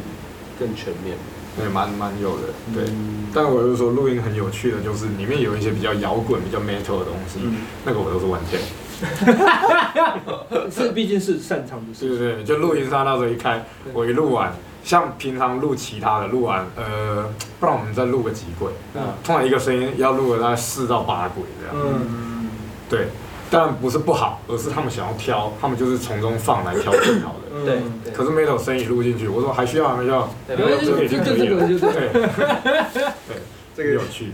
[0.60, 1.15] 更全面。
[1.58, 2.84] 对，蛮蛮有的，对。
[2.89, 7.55] 嗯、但我就是说，录音很有趣的，就是里面有一些比较摇滚、比较 metal 的东西，嗯、
[7.86, 8.60] 那个我都是完全。
[10.73, 12.08] 这毕竟是擅长的事。
[12.10, 14.53] 对对对，就录音上那时候一开，我一录完，
[14.84, 17.29] 像平常录其他的，录完，呃，
[17.60, 21.75] 不然我们再录个几轨，嗯，通常一个声音要录个大概四到八轨这样。
[21.75, 22.49] 嗯，
[22.89, 23.08] 对。
[23.47, 27.63] 但不是不好，而是他们想要挑，他们就是从中放来挑最好的。
[27.63, 27.79] 对。
[28.12, 30.27] 可是没有声音录进去，我说还需要还需要？
[30.47, 31.03] 对，这个就可
[31.43, 31.67] 以了。
[31.67, 31.77] 对。
[32.91, 33.38] 对，
[33.77, 34.31] 这个有趣。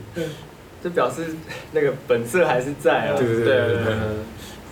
[0.82, 1.36] 这表示
[1.74, 3.16] 那个本色还是在啊。
[3.18, 3.96] 对对对对。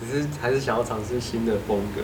[0.00, 2.02] 只是还是想要尝试新的风格。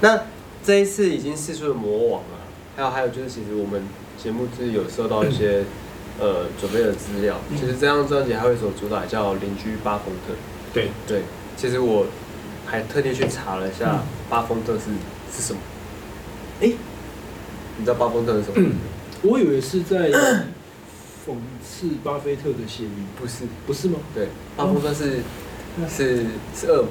[0.00, 0.24] 那
[0.64, 2.38] 这一次已经试出了魔王了，
[2.76, 3.82] 还有还有就是，其实我们
[4.22, 5.64] 节目就是有收到一些
[6.18, 7.36] 呃准备的资料。
[7.58, 10.32] 其实这张专辑还有一首主打叫《邻居巴丰特》。
[10.74, 11.22] 对对。
[11.56, 12.06] 其实我
[12.66, 14.84] 还特地去查了一下，巴丰特是
[15.34, 15.58] 是什么？
[16.60, 16.72] 哎，
[17.78, 18.70] 你知道巴丰特是什么？
[19.22, 21.34] 我以为是在讽
[21.64, 23.44] 刺巴菲特的谐音，不是？
[23.66, 23.98] 不是吗？
[24.14, 25.22] 对，巴丰特是
[25.88, 26.90] 是是恶魔，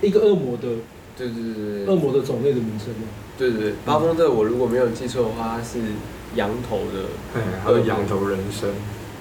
[0.00, 0.68] 一个恶魔的，
[1.16, 3.08] 对对对恶魔的种类的名称吗？
[3.36, 5.78] 对对对，巴丰特，我如果没有记错的话，它是
[6.36, 8.70] 羊头的，对，它是羊头人身。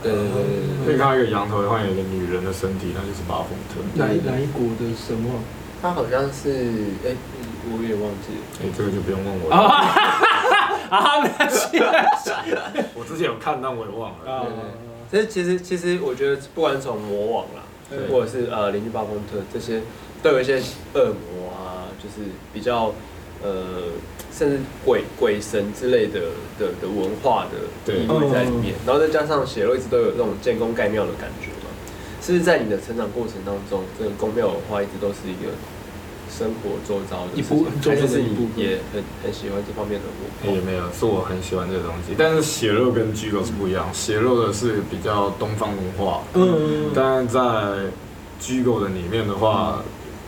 [0.03, 0.43] 对对对
[0.83, 3.79] 对，可以看到一个羊头，换有一个女人的身体，那就是巴丰特。
[3.95, 5.39] 哪哪一国的神话？
[5.81, 7.15] 他好像是，哎，
[7.71, 8.43] 我有点忘记了。
[8.61, 9.55] 哎，这个就不用问我了。
[10.89, 11.79] 啊， 没关系。
[12.95, 14.31] 我之前有看，但我也忘了。
[14.31, 14.45] 啊，
[15.09, 17.62] 其实其实其实，我觉得不管从魔王啦，
[18.09, 19.81] 或者是呃邻居巴丰特这些，
[20.21, 20.61] 都有一些
[20.93, 22.93] 恶魔啊，就是比较
[23.41, 23.91] 呃。
[24.35, 26.19] 甚至鬼鬼神之类的
[26.57, 27.45] 的的文化
[27.85, 31.69] 的意味在里面，然后再加上血肉一直都有那种建功盖庙的感觉嘛，
[32.19, 35.53] 是不是在你的成长过程当中，这个宫庙文化一直都是一个
[36.35, 40.59] 生活周遭的 一部分，还是你也很很喜欢这方面的文化？
[40.59, 42.15] 也没有，是我很喜欢这个东西。
[42.17, 47.39] 但是血肉跟 Gigo 是不一样，血肉的是比较东方文化，嗯，但是在
[48.41, 49.83] Gigo 的里面的话。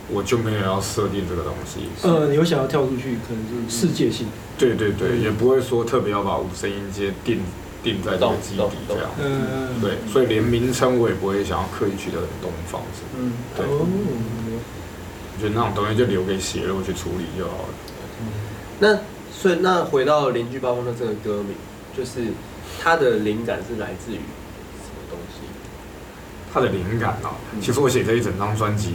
[0.08, 1.80] 我就没有要设定这个东西。
[2.06, 4.28] 呃，你会想要跳出去，可能是世界性。
[4.56, 7.40] 对对对，也不会说特别要把五声音阶定
[7.82, 9.10] 定在这个基底这样。
[9.20, 13.02] 嗯对，所以连名称我也不会想要刻意取得很东方式。
[13.18, 13.32] 嗯。
[13.56, 13.66] 对。
[15.36, 17.68] 我觉得那种东西就留给血肉去处理就好了。
[18.80, 18.98] 那
[19.30, 21.54] 所以那回到邻居包公的这个歌名，
[21.96, 22.32] 就是
[22.82, 25.46] 它的灵感是来自于什么东西？
[26.52, 28.94] 它的灵感啊，其实我写这一整张专辑。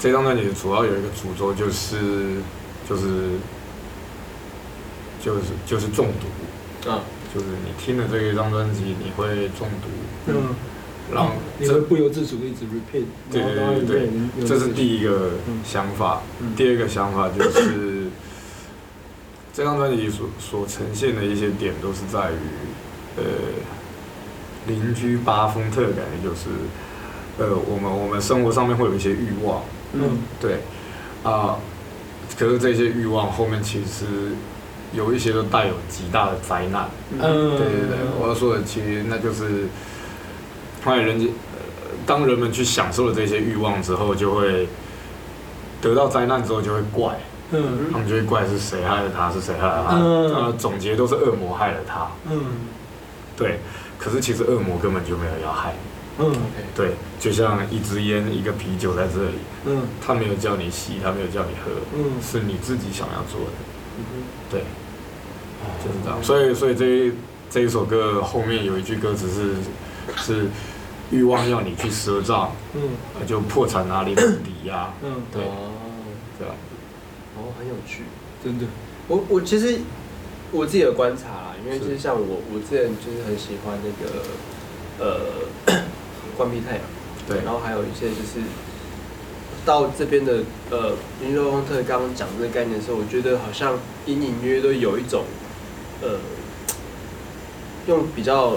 [0.00, 2.36] 这张专辑主要有一个主轴，就是
[2.88, 3.30] 就是
[5.20, 6.28] 就是就是中毒
[6.86, 7.00] 嗯，
[7.34, 9.88] 就是你听了这一张专辑，你会中毒，
[10.28, 10.54] 嗯，
[11.14, 15.30] 然后你会不由自主的一直 repeat，对对对对，这是第一个
[15.64, 16.20] 想法。
[16.56, 18.06] 第二个想法就是
[19.52, 23.22] 这张专辑所所呈现的一些点，都是在于呃
[24.66, 26.50] 邻居巴风特的感觉，就是
[27.38, 29.62] 呃我们我们生活上面会有一些欲望。
[29.94, 30.56] 嗯，对，
[31.22, 31.58] 啊、呃，
[32.38, 34.04] 可是这些欲望后面其实
[34.92, 36.88] 有一些都带有极大的灾难。
[37.12, 39.66] 嗯，对对对，我要说的其实那就是，
[40.88, 41.26] 后来人家，
[42.06, 44.66] 当人们去享受了这些欲望之后，就会
[45.82, 47.20] 得到灾难之后就会怪，
[47.50, 52.40] 嗯，他们就会怪是谁害了他，是谁害了他，呃，总结都是恶魔害了他，嗯，
[53.36, 53.58] 对，
[53.98, 55.74] 可是其实恶魔根本就没有要害
[56.18, 56.32] 你，嗯，
[56.74, 63.56] 对，就像一支烟，一个啤酒在这里，嗯，他没有叫你吸，他没有叫你喝，嗯，是你自己想要做的，
[63.98, 64.04] 嗯
[64.50, 64.62] 对。
[65.84, 67.12] 就是这样，所以所以这一
[67.50, 69.56] 这一首歌后面有一句歌词是
[70.16, 70.46] 是
[71.10, 75.42] 欲望要你去赊账，嗯，就破产哪里能抵押，嗯，对，
[76.38, 76.54] 对啊，
[77.36, 78.02] 哦，很有趣，
[78.44, 78.66] 真的，
[79.08, 79.78] 我我其实
[80.52, 81.98] 我自己的观察啦，因为就是。
[81.98, 84.22] 像我我之前就是很喜欢那个
[84.98, 85.82] 呃
[86.36, 86.84] 关闭太阳，
[87.26, 88.40] 对，然后还有一些就是
[89.64, 90.92] 到这边的呃
[91.22, 95.24] 林洛丰特刚刚讲这个概念的时候，我觉得好像隐隐约约都有一种。
[96.00, 96.20] 呃，
[97.88, 98.56] 用比较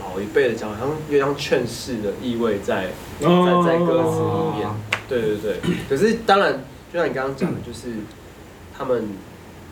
[0.00, 2.88] 老一辈的讲，好像有点像劝世的意味在
[3.20, 3.28] 在
[3.64, 4.68] 在歌词里面。
[5.08, 7.94] 对对对， 可是当然，就像你刚刚讲的，就是
[8.76, 9.08] 他们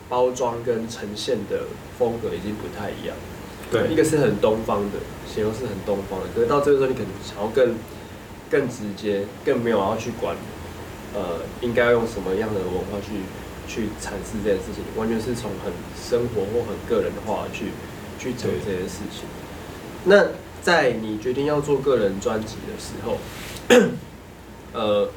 [0.07, 1.61] 包装跟呈现的
[1.97, 3.15] 风格已经不太一样。
[3.71, 7.75] 对，一个是很东方的，形容是很东方的，可是到这个时候，你可能想要更
[8.49, 10.35] 更直接，更没有要去管，
[11.13, 13.13] 呃，应该要用什么样的文化去。
[13.65, 17.67] 去阐释这件事情，完全是从很生活或很个人的话去
[18.19, 19.23] 去讲这件事情。
[20.05, 20.27] 那
[20.61, 23.17] 在你决定要做个人专辑的时候，
[24.73, 25.09] 呃，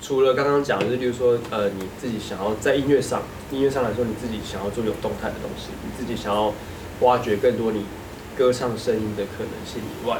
[0.00, 6.52] 除了刚刚讲的，就是例如说，呃，你自己想要在音乐上，音乐上来说，你自己想要做有动态的东西，你自己想要
[7.00, 7.84] 挖掘更多你
[8.36, 10.18] 歌唱声音的可能性以外，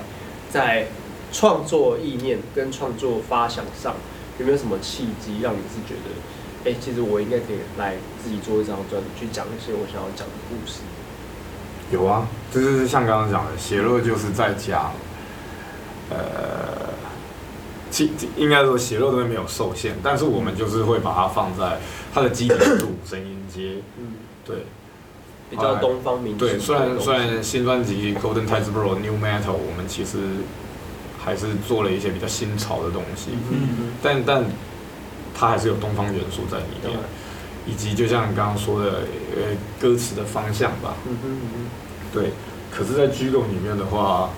[0.50, 0.86] 在
[1.32, 3.94] 创作意念跟创作发想上，
[4.38, 6.70] 有没有什么契机让你是觉得？
[6.70, 10.80] 哎、其实我应该可以来自己做一张专辑，去讲一些我想要讲的故事。
[11.92, 14.92] 有啊，就是像刚刚讲的，邪恶就是在讲，
[16.10, 16.16] 呃，
[17.90, 21.78] 其应该说血肉都没有受限，但是我们就是会把它放在
[22.12, 24.64] 它的基底度声音阶，嗯，对，
[25.50, 26.46] 比较东方民族。
[26.46, 30.18] 对，虽然虽然新专辑 Golden Typesboro New Metal，我们其实
[31.22, 34.44] 还是做了一些比较新潮的东西，嗯嗯，但但。
[35.34, 36.96] 它还是有东方元素在里面，
[37.66, 39.04] 以及就像你刚刚说的，
[39.36, 40.94] 呃，歌词的方向吧。
[41.06, 41.66] 嗯哼嗯哼。
[42.12, 42.32] 对，
[42.70, 44.30] 可是，在 Jigo 里面的话，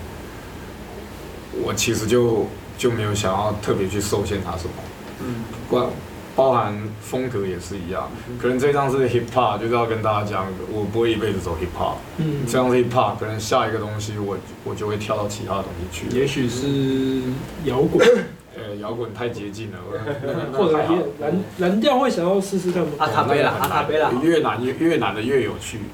[1.63, 4.73] 我其实就就没有想要特别去受限它什么。
[5.21, 5.43] 嗯。
[5.69, 5.87] 关
[6.35, 8.11] 包含风格也是一样，
[8.41, 11.95] 可能这张是 Hip Hop，就是要跟大家讲，我不会一辈子走 Hip Hop。
[12.17, 12.45] 嗯。
[12.45, 16.17] 这张是 Hip Hop，可能下一个东西我我就会跳到其他东西去。
[16.17, 17.21] 也许是
[17.63, 18.05] 摇滚。
[18.57, 19.77] 呃，摇滚太接近了，
[20.57, 20.77] 或者
[21.19, 22.89] 蓝蓝调会想要试试看吗？
[22.97, 25.79] 阿卡贝拉，阿卡贝拉，越难越越难的越有趣。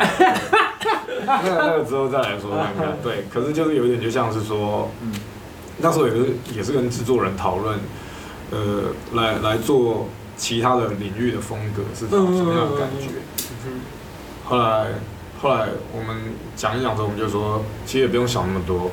[1.25, 2.97] 那那个之后再来说看看。
[3.01, 5.11] 对，可是就是有一点，就像是说，嗯，
[5.77, 7.79] 那时候也是也是跟制作人讨论，
[8.51, 13.07] 呃，来来做其他的领域的风格是什么样的感觉。
[14.45, 14.87] 后来
[15.41, 18.91] 后来我们讲一讲之后，我们就说，其实也不用想那么多，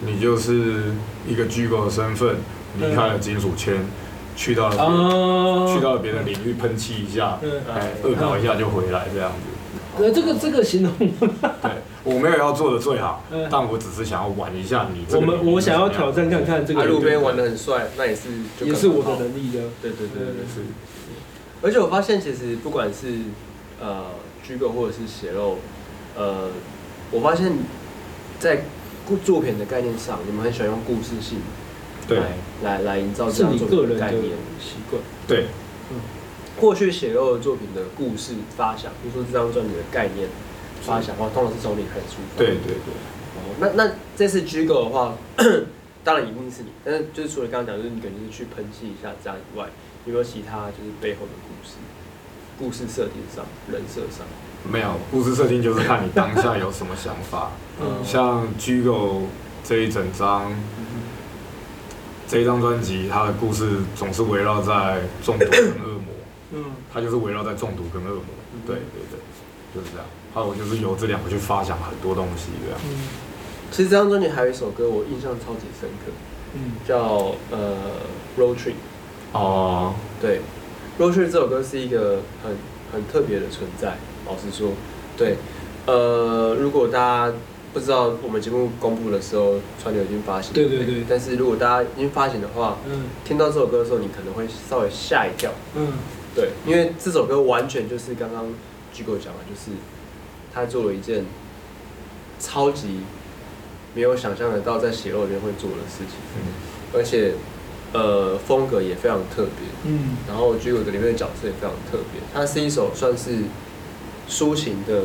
[0.00, 0.92] 你就是
[1.26, 2.36] 一个 Jigo 的身份。
[2.78, 3.74] 离开了金属圈，
[4.36, 7.38] 去到了别去到了别的领域喷漆一下，
[7.72, 10.02] 哎，恶搞一下就回来这样子。
[10.02, 11.70] 呃，这个这个形容，对，
[12.04, 15.06] 我没有要做的最好，但我只是想要玩一下你。
[15.16, 16.84] 我们我想要挑战看看这个。
[16.84, 18.28] 路边玩的很帅，那也是
[18.62, 19.62] 也是我的能力的。
[19.80, 20.66] 对对对对是。
[21.62, 23.20] 而且我发现，其实不管是
[23.80, 24.04] 呃
[24.46, 25.56] Jigo 或者是血肉，
[26.14, 26.50] 呃，
[27.10, 27.50] 我发现，
[28.38, 28.64] 在
[29.24, 31.38] 作品的概念上，你们很喜欢用故事性。
[32.08, 32.18] 对，
[32.62, 34.22] 来来营造这样作品的概念
[34.60, 35.02] 习惯。
[35.26, 35.46] 对，
[35.90, 35.98] 嗯，
[36.58, 40.28] 过去写肉的作品的故事发想，比如说这张专辑的概念
[40.82, 42.38] 发想的话，通常是从你开始出发。
[42.38, 42.94] 对对对。
[43.36, 45.14] 哦，那那这次 Jigo 的话，
[46.04, 49.66] 当然一定是你，但是就是除了刚刚讲，就是你肯定是去喷漆一下这样以外，
[50.06, 51.74] 有没有其他就是背后的故事？
[52.58, 54.24] 故事设定上，人设上？
[54.70, 57.50] 没有，故事设定就是看你当下有什么想法。
[57.80, 59.24] 嗯，像 Jigo
[59.62, 60.50] 这一整张。
[62.28, 66.12] 这一张专辑，它的故事总是围绕在中毒跟恶魔。
[66.52, 68.24] 嗯，它就是围绕在中毒跟恶魔。
[68.66, 69.18] 对对对，
[69.74, 70.06] 就是这样。
[70.34, 72.80] 还有就是由这两个去发想很多东西这样。
[72.84, 73.08] 嗯，
[73.70, 76.12] 其实这张专辑还有一首歌，我印象超级深刻。
[76.54, 77.76] 嗯，叫呃
[78.40, 78.72] 《Road Trip》。
[79.32, 80.40] 哦，对，
[81.02, 82.56] 《Road Trip》这首歌是一个很
[82.92, 83.96] 很特别的存在。
[84.26, 84.72] 老实说，
[85.16, 85.36] 对，
[85.86, 87.34] 呃，如果大家。
[87.76, 90.54] 不知道我们节目公布的时候，川流已经发行。
[90.54, 91.04] 对对对。
[91.06, 95.52] 但是如果大家已经发行的话，嗯，听到这首歌的时候，你可能会稍微吓一跳。
[95.74, 95.92] 嗯，
[96.34, 98.46] 对，因为这首歌完全就是刚刚
[98.94, 99.76] Gigo 讲的，就是
[100.54, 101.26] 他做了一件
[102.40, 103.00] 超级
[103.94, 106.54] 没有想象得到在血肉里面会做的事情，嗯，
[106.94, 107.34] 而且
[107.92, 113.40] 呃风格也非常特别，嗯，然后 Gigo 的里面的角色也非常特别，它是一首算是
[114.30, 115.02] 抒情的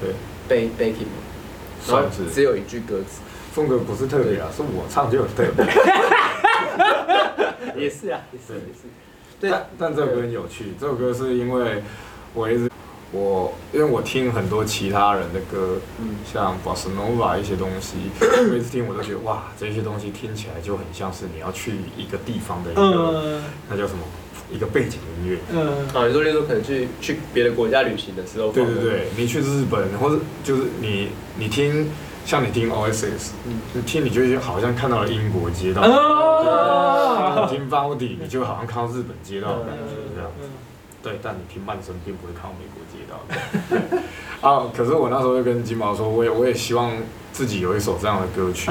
[0.00, 0.14] 对
[0.46, 1.00] 悲悲情
[1.82, 2.26] 嘛，算是。
[2.32, 3.20] 只有一句歌词，
[3.52, 5.66] 风格不是特别啊，是我唱就有特别，
[7.82, 8.88] 也是啊，也是也是。
[9.40, 11.82] 但但这首歌很有趣，这首歌是因为
[12.32, 12.70] 我一直
[13.10, 17.96] 我因为我听很多其他人的歌，嗯，像 Bossa Nova 一些东西，
[18.50, 24.02] 每次听我都觉得哇，这些东西听起来就很像是你要去一个地方的一个，那叫什么？
[24.52, 25.38] 一个背景音乐。
[25.52, 31.88] 嗯，啊，你说例如可能去去别的国家旅行的时候，对对对，你去日本或者就是你你听。
[32.24, 33.30] 像你听 Oasis，
[33.72, 40.48] 你听你就好像看到了英国街道，你听 Vivaldi 你就好像看到日本街道的感觉这样子。
[41.02, 43.18] 对，但你听慢声并不会看到美国街道。
[44.48, 46.92] 啊，可是我那时候就跟金毛说，我也我也希望
[47.32, 48.70] 自己有一首这样的歌曲，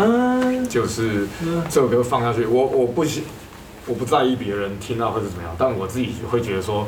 [0.69, 1.27] 就是
[1.69, 3.23] 这首歌放下去，我我不喜
[3.87, 6.87] 我不在意别人听到或者怎么样，但我自己会觉得说，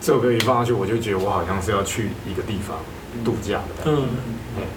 [0.00, 2.78] 这首歌一放下去，我就觉得我好像是要去一个地方
[3.24, 4.02] 度假的感觉。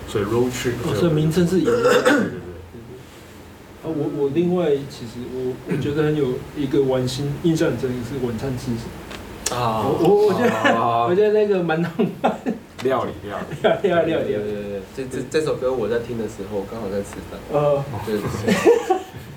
[0.08, 1.84] 所以 road trip，哦，所以名称是一样的。
[1.84, 2.22] 对对对。
[3.84, 9.84] 啊，我我另外其实我我觉得很有一个玩心印象很深是晚餐吃什么啊？
[9.86, 12.38] 我我我觉得我觉得那个蛮浪漫。
[12.84, 14.26] 料理料理料理料理料理。
[14.28, 17.40] 对对对，这这这首歌我在听的时候刚好在吃饭。
[17.52, 18.18] 呃，对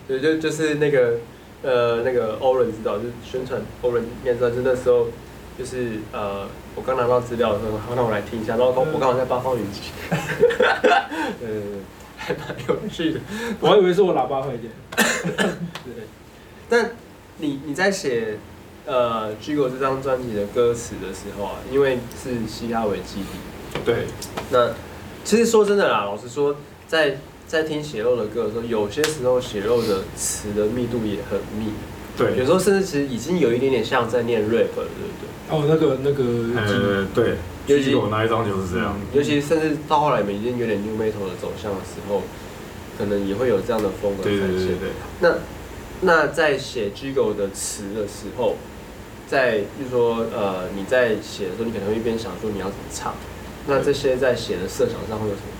[0.08, 1.14] 对对，就就是那个
[1.62, 5.08] 呃那个 Oren 知道，就是宣传 Oren 面传就那时候。
[5.58, 8.56] 就是呃，我刚拿到资料的时候，好，那我来听一下。
[8.56, 10.18] 然后我刚好在八方云集， 对
[11.38, 11.80] 对对，
[12.16, 13.20] 还蛮有趣的。
[13.60, 14.70] 我还以为是我喇叭坏掉。
[15.84, 16.06] 对。
[16.66, 16.92] 但
[17.36, 18.38] 你你在写
[18.86, 23.80] 呃《Gigo》这张专辑的歌词的时候啊，因为是嘻哈为基底。
[23.84, 24.06] 对。
[24.50, 24.70] 那
[25.24, 26.56] 其实说真的啦，老实说，
[26.88, 27.18] 在
[27.50, 31.72] 在听血肉的歌的时候，有些时候血肉的词的密度也很密。
[32.16, 32.36] 对。
[32.36, 35.26] 有时候甚至其实已经有一点点像在念 rap 了，对不对？
[35.50, 36.22] 哦，那个那个，
[36.54, 37.34] 呃，对，
[37.66, 42.22] 尤其我那一张就是这样，尤其甚至到后来，我们已经有点 new metal 的走向的时候，
[42.96, 44.38] 可能也会有这样的风格出现。
[44.38, 44.88] 对对对对。
[45.18, 45.34] 那
[46.02, 48.54] 那在写 Gigo 的词的时候，
[49.26, 53.12] 在就是说，呃，你在写的时候，你可能会一边想说你要怎么唱，
[53.66, 55.50] 那这些在写的设想上会有什么？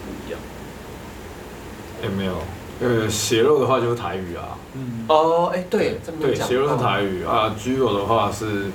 [2.02, 2.34] 也没有，
[2.80, 4.56] 呃，血肉的话就是台语啊。
[4.74, 5.04] 嗯。
[5.08, 8.66] 哦，哎，对，对，血肉是台语啊，Gigo 的话是。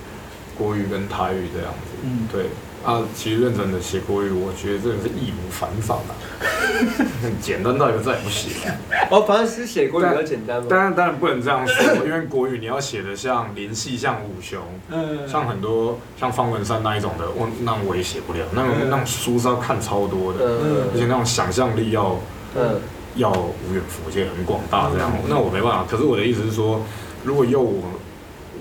[0.57, 2.45] 国语跟台语这样子，嗯，对
[2.85, 5.99] 啊，其实认真的写国语，我觉得真的是义无反顾啊，
[7.21, 8.51] 很简单到一个再也不写。
[9.11, 10.67] 哦，反正是写国语比较简单吗？
[10.69, 14.61] 当然当然不能这样说，因为国语你要写的像林夕像武雄，
[14.91, 22.17] 嗯，像很多像方文山那一种的，我那我也写不了，那种那种书是要看超多的，嗯，而且那种想象力要，
[22.55, 22.79] 嗯，
[23.15, 25.86] 要无远弗届很广大这样，那我没办法。
[25.89, 26.82] 可是我的意思是说，
[27.23, 27.84] 如果用我。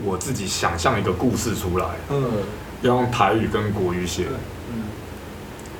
[0.04, 2.24] 我自己想象一个故事出来，嗯，
[2.82, 4.24] 要用台语跟国语写，
[4.68, 4.82] 嗯，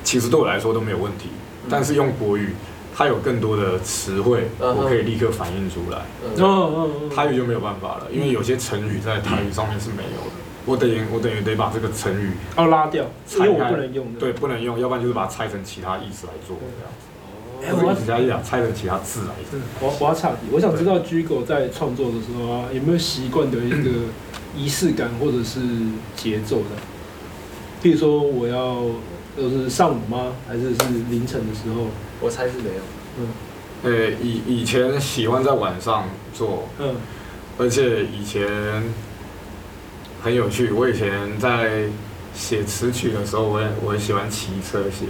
[0.05, 1.27] 其实对我来说都没有问题。
[1.69, 2.55] 但是用国语，
[2.95, 6.05] 它有更多的词汇，我可以立刻反映出来。
[6.23, 10.37] 嗯，台语就没有办法了，因为有些成语在台语上面是没有的。
[10.65, 14.13] 我等于我等于得把这个成语哦拉掉，因为我不能用。
[14.13, 17.07] 对，不能用，要不然就是把它拆成其他意思来做这样子。
[17.61, 19.33] 我只加一两，拆成其他字来。
[19.79, 23.89] 我我要岔题，我想知道 Gigo 在创作的时候啊，有没有习惯的一个
[24.55, 25.59] 仪式感或者是
[26.15, 26.75] 节奏的？
[27.81, 28.83] 譬如说，我要
[29.37, 30.33] 就是上午吗？
[30.47, 31.87] 还是是凌晨的时候？
[32.21, 32.81] 我猜是没有。
[33.19, 33.27] 嗯。
[33.83, 36.67] 呃，以以前喜欢在晚上做。
[36.79, 36.95] 嗯。
[37.57, 38.47] 而且以前
[40.21, 41.83] 很有趣，我以前在
[42.33, 45.05] 写词曲的时候，我也我也喜欢骑车写。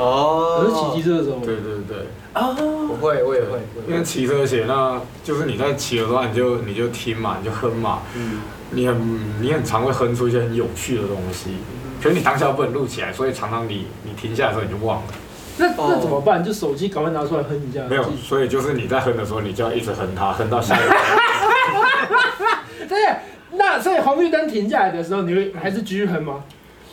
[0.00, 11.50] 哦，可是骑机车的时候，对对对，啊，我会，我也会，因为骑车写，那就是你在骑的时候，你就你就听嘛，你就哼嘛，嗯，你很你很常会哼出一些很有趣的东西，
[12.02, 15.08] 可是你当下不能录起来，所以常常你你停下来的时候你就忘了。
[15.58, 16.42] 那那怎么办？
[16.42, 17.84] 就手机赶快拿出来哼一下。
[17.86, 20.94] 没有，所以就是你在哼的时候，你就要一直哼它，哼到下一个。
[22.88, 22.96] 对，
[23.58, 26.42] 那所以红绿灯停下来的时候，你会还是继续哼吗？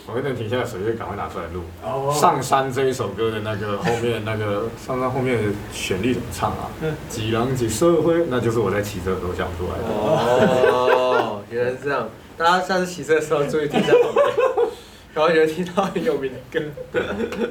[0.08, 1.62] 我会等停下来，手机赶快拿出来录。
[1.84, 2.16] Oh.
[2.16, 5.44] 上山这一首歌的那个后面那个 上山后面的
[5.74, 6.72] 旋律怎么唱啊？
[7.10, 9.84] 几郎几社会，那就是我在骑车的时候想出来的。
[9.94, 12.08] 哦，原来是这样。
[12.38, 14.26] 大家下次骑车的时候注意听一下旁边，
[15.14, 17.02] 然后觉得听到很有名的歌。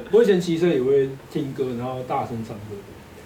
[0.09, 2.75] 我以前骑车也会听歌，然后大声唱歌。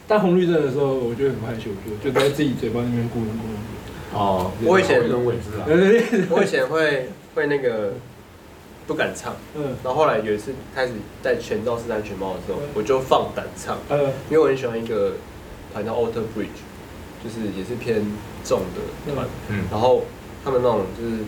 [0.10, 1.70] 但红绿灯的时候，我就很害羞，
[2.04, 4.20] 就就在自己嘴巴那边咕噜咕噜。
[4.20, 5.00] 哦，我以前
[6.30, 7.94] 我以前会会那个。
[8.88, 15.14] 不敢唱，嗯，然后后来有一次开始戴全罩式安全帽的时候，我就放胆唱，嗯，因为我很喜欢一个
[15.72, 16.60] 团叫 Alter Bridge，
[17.24, 18.06] 就是也是偏
[18.44, 20.04] 重的团，嗯，然后
[20.44, 21.24] 他们那种就是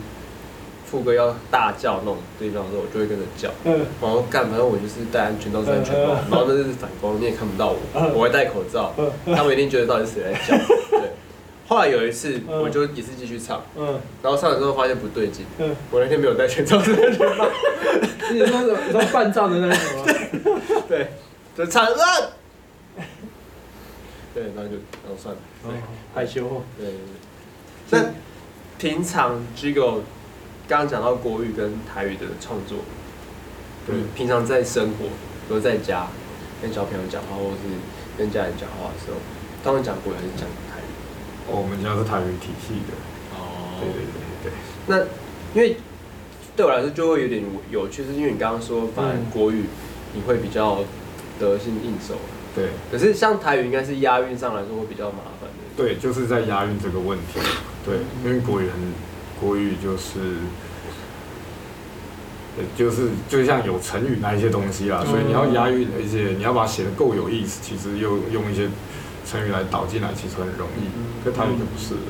[0.84, 7.78] 副歌要大叫那种地方的时候，我就会跟着叫，嗯，然后干，反正我就是戴安全罩式安全帽，然后那是反光，你也看不到我，
[8.14, 8.92] 我会戴口罩，
[9.26, 10.64] 他们一定觉得到底是谁在叫，
[10.98, 11.10] 对。
[11.66, 17.46] 后来有一次，我就也是继续唱，嗯，然后唱的时候发现不对劲，嗯，我那天没有带全罩式安全帽，
[18.32, 18.78] 你说什么？
[18.86, 20.60] 你说半罩的那种吗？
[20.88, 21.12] 对，
[21.56, 22.32] 就唱了，
[24.34, 25.40] 对，那就然后算了，
[26.14, 26.92] 害羞，对。
[27.90, 28.12] 那
[28.78, 30.00] 平常 Gigo
[30.66, 32.78] 刚刚讲到国语跟台语的创作，
[33.86, 35.04] 对，平常在生活，
[35.48, 36.08] 比如在家
[36.60, 37.56] 跟小朋友讲话，或是
[38.18, 39.16] 跟家人讲话的时候，
[39.62, 40.40] 他们讲国语还是讲
[40.70, 40.73] 台语？
[41.46, 42.94] 我们家是台语体系的。
[43.36, 44.52] 哦，对对对对。
[44.86, 44.98] 那
[45.54, 45.76] 因为
[46.56, 49.64] 对我来说就会有点有趣，是因为你刚刚说，反正国语
[50.14, 50.80] 你会比较
[51.38, 52.14] 得心应手。
[52.54, 52.70] 对。
[52.90, 55.64] 可是像台语应该是押韵上来说会比较麻烦的。
[55.76, 57.40] 对，就是在押韵这个问题。
[57.84, 58.92] 对，因为国语很，
[59.40, 60.38] 国语就是，
[62.76, 68.68] 就是就像有成语那一些东西啦，所以你要押韵，而且你要把它写的够有意思，其实又用一些。
[69.24, 72.00] 成语来导进来其实很容易，可台语就不是了。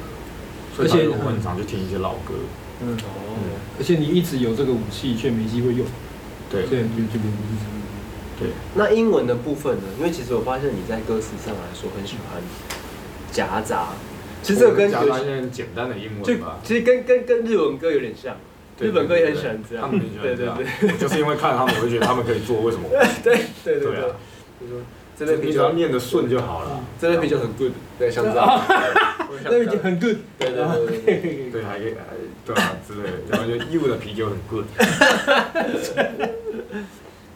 [0.76, 2.34] 而且我很常去听一些老歌。
[2.82, 3.38] 嗯哦。
[3.78, 5.86] 而且你一直有这个武器，却没机会用。
[6.50, 6.66] 对。
[6.66, 7.70] 对，就就变成
[8.38, 8.48] 对。
[8.74, 9.84] 那英文的部分呢？
[9.98, 12.42] 因为其实我发现你在歌词上来说很喜欢
[13.30, 13.90] 夹杂。
[14.42, 16.58] 其实这个跟夹杂很简单的英文吧。
[16.64, 18.36] 其实跟跟跟日文歌有点像。
[18.80, 19.84] 日本歌也很喜欢这样。
[19.84, 20.56] 他们很喜欢这样。
[20.56, 20.98] 对对对。
[20.98, 22.88] 就是因为看他们，我就觉得他们可以做，为什么？
[23.22, 23.94] 对对对对。
[24.60, 24.82] 就说。
[25.18, 26.80] 这杯啤酒念得顺就好了。
[27.00, 28.62] 这杯啤酒很 good，对，像这样。
[29.44, 31.94] 这杯啤酒很 good，对对对 对，还可以，
[32.44, 34.64] 对啊之类的，然后就义乌的啤酒很 good。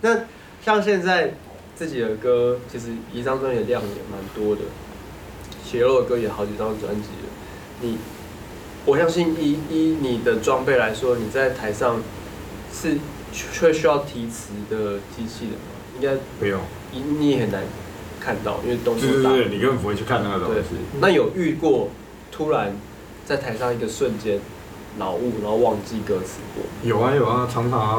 [0.01, 0.21] 那
[0.65, 1.35] 像现在
[1.77, 4.63] 自己的歌，其实一张专辑的量也蛮多的，
[5.65, 7.29] 血肉的歌也好几张专辑了。
[7.81, 7.99] 你，
[8.85, 12.03] 我相信以以你的装备来说，你在台上
[12.73, 12.99] 是
[13.61, 15.59] 会需要提词的机器的吗？
[15.97, 16.61] 应该不用。
[16.93, 17.63] 你你也很难
[18.21, 19.31] 看到，因为东西大。
[19.31, 20.61] 对对对，你根本不会去看那个东西。
[21.01, 21.89] 那有遇过
[22.31, 22.77] 突然
[23.25, 24.41] 在台上一个瞬间
[24.99, 26.65] 脑雾，然后忘记歌词过？
[26.83, 27.97] 有啊有啊，常常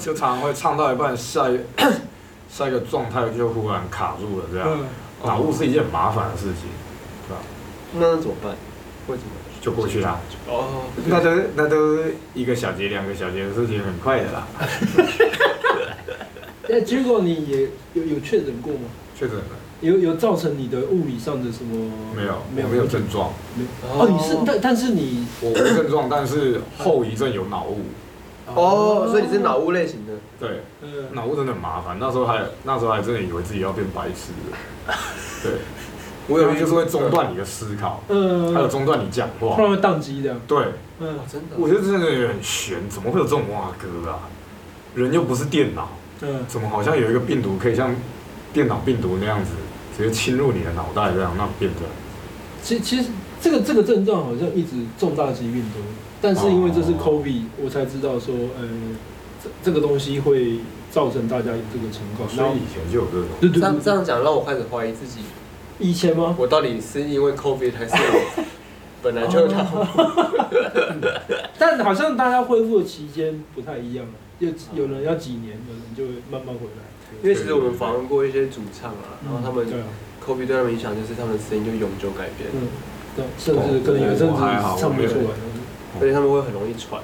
[0.00, 1.58] 就 常常会唱到一半，下一
[2.50, 4.68] 下一个状态就忽然卡住了，这样。
[5.24, 6.68] 脑雾是一件很麻烦的事情，
[7.28, 7.40] 对吧？
[7.94, 8.56] 那怎么办？
[9.06, 9.30] 为什么？
[9.60, 10.18] 就过去啦。
[10.48, 10.82] 哦。
[11.06, 11.98] 那都那都
[12.34, 14.48] 一个小节两个小节的事情，很快的啦。
[16.70, 18.88] 哎，结果你也有有确诊过吗？
[19.18, 19.44] 确诊了。
[19.80, 21.90] 有有造成你的物理上的什么？
[22.14, 23.32] 没有，没有没有症状。
[23.56, 27.80] 没哦，你是但但是你我无症状，但是后遗症有脑雾。
[28.54, 30.12] 哦，所以你是脑雾类型的。
[30.38, 30.60] 对，
[31.14, 31.96] 脑雾真的很麻烦。
[31.98, 34.94] 那时候还那时候还真的以为自己要变白痴了。
[35.42, 35.52] 对，
[36.28, 40.40] 我有就是会中断你的思考，嗯，还有中断你讲话，突然会宕机这样。
[40.46, 40.58] 对，
[41.00, 41.56] 嗯，真的。
[41.58, 44.28] 我觉得真的很悬，怎么会有这种哇哥啊？
[44.94, 45.88] 人又不是电脑。
[46.22, 47.94] 嗯，怎么好像有一个病毒可以像
[48.52, 49.50] 电脑病毒那样子
[49.96, 51.80] 直接侵入你的脑袋这样，那变得？
[52.62, 53.08] 其其实
[53.40, 55.80] 这个这个症状好像一直重大疾病都，
[56.20, 58.68] 但是因为这是 COVID，我才知道说，呃，
[59.42, 60.58] 这这个东西会
[60.92, 62.28] 造成大家有这个情况。
[62.28, 63.26] 所以以前就有这种。
[63.40, 63.60] 对对对。
[63.60, 65.22] 这样这样讲让我开始怀疑自己。
[65.80, 66.36] 以前吗？
[66.38, 67.94] 我到底是因为 COVID 还是
[69.02, 69.66] 本来就他？
[71.58, 74.06] 但好像大家恢复的期间不太一样。
[74.42, 76.82] 有有人要几年，有人就会慢慢回来。
[77.22, 79.64] 因为其实我们访问过一些主唱啊，然后他们
[80.24, 82.50] COVID 对他们影响就是他们的声音就永久改变。
[82.52, 82.66] 嗯，
[83.14, 84.34] 对，甚至可能有阵子
[84.80, 85.36] 唱不出来，
[86.00, 87.00] 而且他们会很容易喘。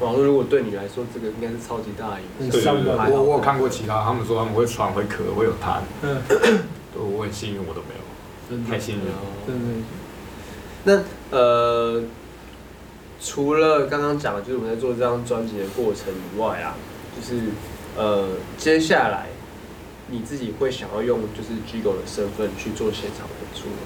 [0.00, 2.76] 然后如果对你来说，这个应该是超级大的影响。
[2.76, 5.80] 对，我我有看过其他，他们说他们会喘、会咳、会有痰。
[6.02, 6.22] 嗯，
[6.94, 9.12] 我很幸运，我都没有，太幸运了。
[9.46, 9.82] 对对。
[10.84, 12.02] 那呃。
[13.22, 16.74] 除了刚刚讲的，就是我们在做这张专辑的过程以外啊，
[17.16, 17.44] 就是
[17.96, 19.26] 呃，接下来
[20.08, 23.76] 你自己会想要用就是 Gigo 的身份去做现场演出吗？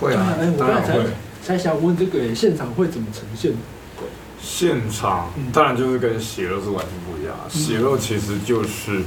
[0.00, 1.04] 会啊，哎，我刚才才
[1.42, 3.52] 才想问这个，现场会怎么呈现？
[3.96, 4.06] 对，
[4.40, 9.02] 现场当然就是跟血肉是完全不一样，血肉其实就是。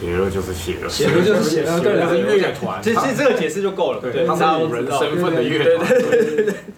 [0.00, 2.82] 血肉就是血肉，血肉就是血肉，对，是乐团。
[2.82, 5.86] 其实这个解释就够了，对，他是有人身份的乐团。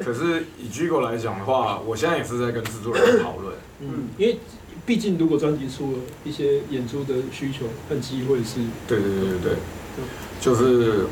[0.04, 3.54] 可是以 Gigo 来讲的话，我现在也是在跟制作人讨论。
[3.80, 4.38] 嗯，因为
[4.84, 8.60] 毕竟如果专辑出了一些演出的需求和机会是。
[8.86, 9.54] 对对对对对。
[10.40, 11.06] 就是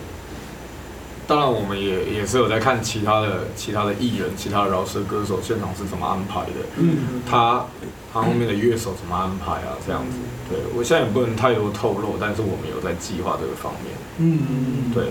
[1.27, 6.67] 当然我们也也是有在看其他的其他的艺人、其他的饶舌歌手现场是怎么安排的。
[6.79, 7.67] 嗯，他
[8.13, 9.77] 他后面的乐手怎么安排啊？
[9.87, 10.17] 这样子。
[10.49, 13.95] 对，我现在也不能太多透露，但是我们有在计划这个方面。
[14.19, 15.05] 嗯嗯对，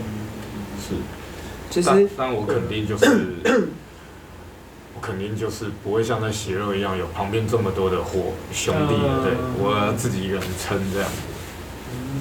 [0.77, 0.95] 是。
[1.69, 3.05] 其实，但我肯定就是，
[4.95, 11.17] 我肯定就是不会像那血肉一样有旁边这么多的伙兄弟，对，我自己一个人撑这样子。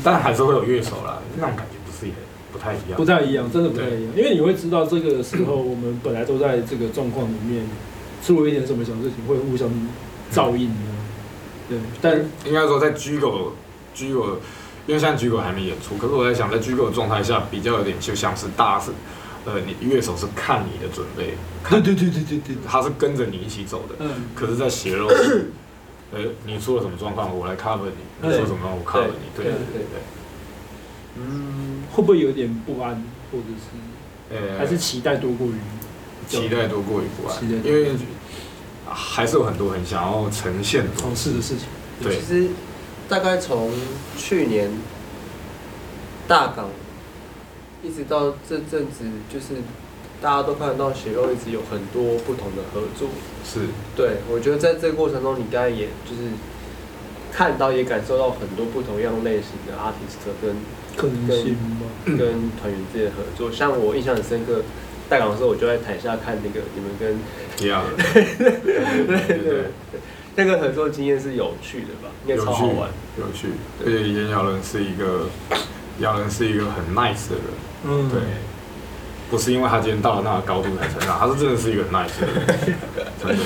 [0.05, 2.13] 但还是会有乐手啦，那种感觉不是也
[2.53, 2.97] 不太一样？
[2.97, 4.13] 不太一样，真的不太一样。
[4.15, 7.67] 因为你会知道，这个时候我们本来都在这个状况里面，
[8.23, 9.69] 出了一点什么小事情，会互相
[10.31, 10.75] 照应的。
[11.71, 13.55] 对，但应该说在居狗
[13.95, 14.39] 居狗，
[14.87, 18.91] 因为现在居狗还没演出，可是我在想，在居狗的状态下，比较有点就像是大是。
[19.49, 21.35] 呃，你乐手是看你的准备，
[21.71, 23.95] 对对对对对对，他是跟着你一起走的。
[24.01, 24.11] 嗯。
[24.35, 25.09] 可是，在血肉，
[26.13, 29.31] 呃， 你出了什么状况，我来 cover 你；你说什么，我 cover 你。
[29.35, 30.01] 对对对对。
[31.17, 35.55] 嗯，会不会有点不安，或者是，呃，还是期待多过于
[36.29, 37.37] 期待多过于不安？
[37.65, 37.93] 因为
[38.87, 41.67] 还是有很多很想要呈现的尝试的事情。
[42.03, 42.49] 对，其实
[43.09, 43.73] 大概从
[44.19, 44.71] 去年
[46.27, 46.69] 大港。
[47.83, 49.63] 一直到这阵子，就是
[50.21, 53.09] 大家都看得到血肉一直有很多不同的合作。
[53.45, 53.61] 是，
[53.97, 56.31] 对，我觉得在这个过程中，你刚才也就是
[57.33, 60.57] 看到也感受到很多不同样类型的 artist 跟
[60.97, 61.57] 可能性
[62.05, 63.53] 跟跟团员之间的合作。
[63.53, 64.63] 像我印象很深刻，
[65.09, 67.17] 代港的时候，我就在台下看那个你们跟
[67.65, 69.65] 一样， 对对对，
[70.35, 72.11] 那个合作经验是有趣的吧？
[72.27, 73.49] 应该超好玩，有趣。
[73.85, 75.29] 而且炎亚纶是一个，
[76.01, 77.68] 亚纶是一个很 nice 的人。
[77.85, 78.21] 嗯，对，
[79.31, 82.77] 不是因为他今天到了那个高度才成长， 他是真的是一个很 nice 的人，
[83.23, 83.45] 真的，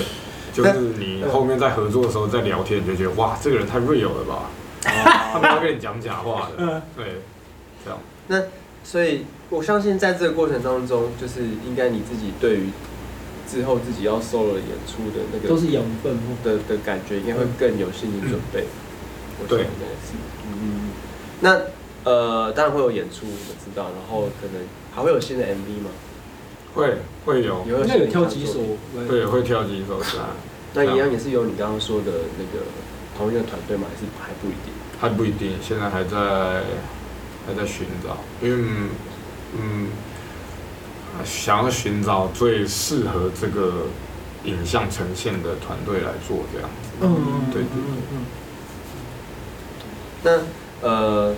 [0.52, 4.50] 就是你后面在合作的时候在聊天，你就觉得哇，这个人太 real 了吧，
[5.32, 7.20] 他不要跟你讲假话的，对，
[7.84, 7.98] 这样。
[8.28, 8.42] 那
[8.82, 12.70] 所以我相信在这个过程当中，就是应该你自己对于
[13.46, 18.64] 之后自己要 solo 演出的那个都是养分的的感觉，应该会更有心理准备。
[19.46, 19.66] 对，
[20.46, 20.90] 嗯，
[21.40, 21.60] 那。
[22.04, 24.60] 呃，当然会有演出，我知道，然后可能
[24.92, 25.90] 还会有新的 MV 吗？
[26.74, 28.58] 会，会有，有那有挑几首，
[29.08, 30.30] 对，会挑几首是啊。
[30.74, 32.64] 那一样也是有你刚刚说的那个
[33.16, 33.86] 同一个团队吗？
[33.88, 34.72] 还是还不一定？
[34.98, 36.62] 还不一定，现在还在
[37.46, 38.64] 还在寻找，因为
[39.56, 39.88] 嗯，
[41.24, 43.86] 想要寻找最适合这个
[44.44, 46.88] 影像呈现的团队来做这样子。
[47.02, 47.68] 嗯，对对
[50.24, 50.40] 对。
[50.82, 51.34] 那呃。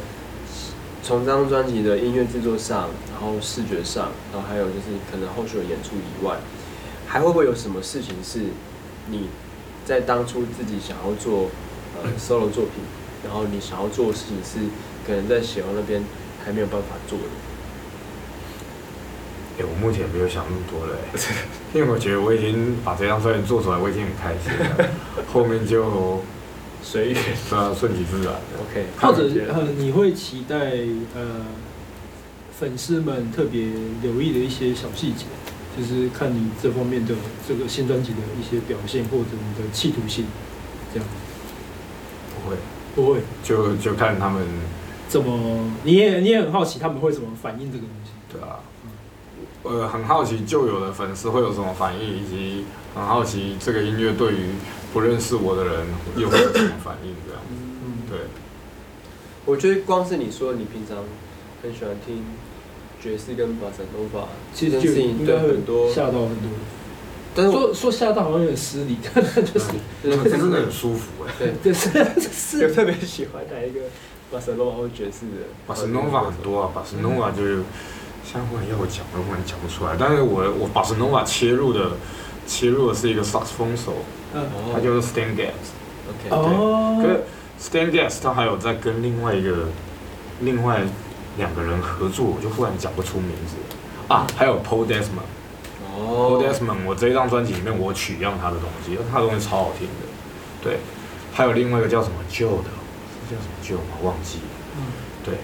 [1.05, 6.39] 从这张专辑的音乐制作上，然后视觉上，然后还有就是可能后续的演出以外，
[7.07, 8.45] 还会不会有什么事情是
[9.11, 9.29] 你
[9.85, 11.51] 在当初自己想要做
[12.03, 12.83] 呃 solo 作品，
[13.23, 14.67] 然后你想要做的事情是
[15.07, 16.03] 可能在血肉那边
[16.43, 17.25] 还没有办法做的？
[19.59, 20.97] 哎、我目前没有想那么多了，
[21.75, 24.89] 因为我觉得我已经把这张专辑做出来，我已经很开心了，
[25.31, 26.23] 后面就。
[26.85, 27.17] 随缘，
[27.49, 28.35] 是啊，顺其自然。
[28.61, 30.57] OK，或者呃，你会期待
[31.17, 31.47] 呃
[32.57, 33.69] 粉丝们特别
[34.03, 35.25] 留意的一些小细节，
[35.77, 37.15] 就是看你这方面的
[37.49, 40.27] 这个新专辑的一些表现，或者你的企图心，
[40.93, 41.09] 这样。
[42.37, 42.57] 不会，
[42.95, 44.47] 不会，就就看他们
[45.09, 48.11] 怎么，你也你也很好奇他们会怎么反应这个东西。
[48.31, 48.61] 对啊，
[49.63, 54.51] 呃，很好奇旧有的粉丝会有什么反应，以及很好奇这个音乐对于。
[54.95, 55.87] 不认识我的人
[56.17, 57.13] 又会有什么反应？
[57.27, 57.55] 这样，子，
[58.09, 58.21] 对。
[59.45, 60.99] 我觉得光是你说你平常
[61.61, 62.25] 很喜欢听
[63.03, 66.49] 爵士跟巴塞诺瓦，其实就应该很多吓到很多。
[67.35, 69.67] 但是说说吓到好像有点失礼，但就是
[70.31, 71.35] 真的很舒服哎。
[71.41, 71.91] 对，就是
[72.33, 72.61] 是。
[72.63, 73.81] 有特别喜欢哪一个
[74.31, 75.43] 巴塞诺瓦或爵士的？
[75.67, 77.57] 巴塞诺瓦很多啊，巴塞诺瓦就是
[78.25, 79.97] 现在忽然要我讲，我忽然讲不出来。
[79.99, 81.91] 但是我我巴塞诺瓦切入的
[82.47, 83.95] 切入的是一个萨克斯风手。
[84.73, 87.23] 他就是 Stan Getz，OK，对，可是
[87.61, 89.69] Stan Getz 他还有在跟另外一个
[90.41, 90.83] 另外
[91.39, 93.57] 两个人合作，我就忽然讲不出名字。
[94.09, 100.07] 啊，还有 Paul Desmond，Paul Desmond，我这一张专辑里面我取样他的东西，他的东西超好听的，
[100.63, 100.79] 对，
[101.33, 102.71] 还有另外一个叫什么 Joe 的，
[103.31, 103.97] 叫什么 Joe 吗？
[104.03, 104.45] 忘记了，
[105.25, 105.37] 对，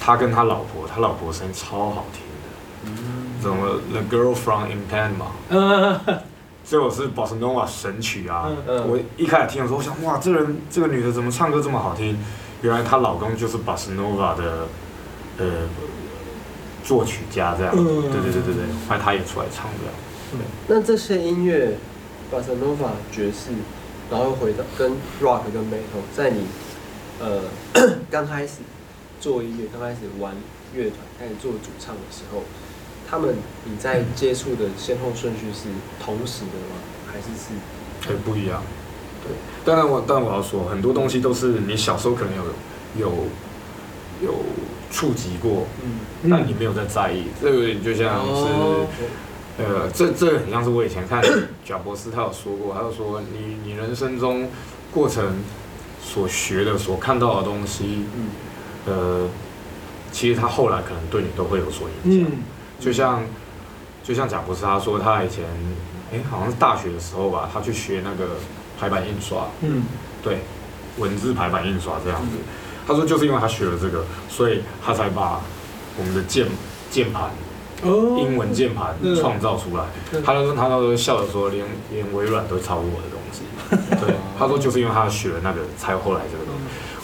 [0.00, 5.30] 他跟他老婆，他老婆声音超好听的，怎么 The Girl from Ipanema。
[6.68, 8.46] 这首是 Bossa Nova 神曲啊！
[8.48, 12.16] 嗯嗯、我一开始听的时候，我想哇，这人这个女的怎么唱歌这么好听？
[12.62, 14.68] 原来她老公就是 Bossa Nova 的
[15.38, 15.46] 呃
[16.84, 17.74] 作曲家，这样。
[17.76, 19.94] 嗯、对对对对对，后来他也出来唱这样。
[20.34, 20.38] 嗯、
[20.68, 21.76] 那这些音乐
[22.30, 23.50] Bossa Nova 爵士，
[24.10, 26.46] 然后回到跟 Rock 跟 Metal，在你
[27.18, 27.42] 呃
[28.10, 28.58] 刚开始
[29.20, 30.34] 做音乐、刚开始玩
[30.74, 32.44] 乐团、开始做主唱的时候，
[33.10, 33.34] 他们
[33.64, 35.68] 你在接触的先后顺序是
[36.02, 36.76] 同时的吗？
[37.10, 38.06] 还是是？
[38.06, 38.62] 对不一样。
[39.22, 39.32] 对，
[39.64, 42.44] 当然我，但我要说，很多东西都是你小时候可能有
[42.96, 43.12] 有
[44.22, 44.34] 有
[44.90, 47.24] 触及过，嗯，但你没有在在意。
[47.42, 48.86] 这个就像是，哦、
[49.58, 51.22] 呃，这这很像是我以前看
[51.66, 54.48] 贾博斯，他有说过，他就说你你人生中
[54.92, 55.34] 过程
[56.02, 58.28] 所学的、所看到的东西，嗯，
[58.86, 59.28] 呃，
[60.12, 62.30] 其实他后来可能对你都会有所影响。
[62.30, 62.42] 嗯，
[62.80, 63.22] 就像
[64.02, 65.44] 就像贾博士他说，他以前，
[66.10, 68.34] 哎、欸，好像是大学的时候吧，他去学那个。
[68.80, 69.84] 排版印刷，嗯，
[70.22, 70.38] 对，
[70.96, 72.38] 文字排版印刷这样子。
[72.86, 75.38] 他说就是因为他学了这个，所以他才把
[75.98, 76.46] 我们的键
[76.90, 77.28] 键盘，
[77.84, 79.84] 英文键盘创造出来。
[80.24, 83.42] 他说他那时候笑着说，连连微软都超过我的东西。
[84.00, 86.49] 对，他说就是因为他学了那个，才有后来这个。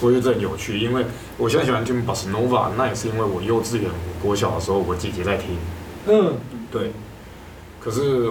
[0.01, 1.05] 我觉得这很有趣，因为
[1.37, 3.91] 我现在喜欢听 Bossa Nova，那也是因为我幼稚园、
[4.23, 5.57] 国小的时候，我姐姐在听。
[6.07, 6.35] 嗯，
[6.71, 6.93] 对。
[7.81, 8.31] 可是。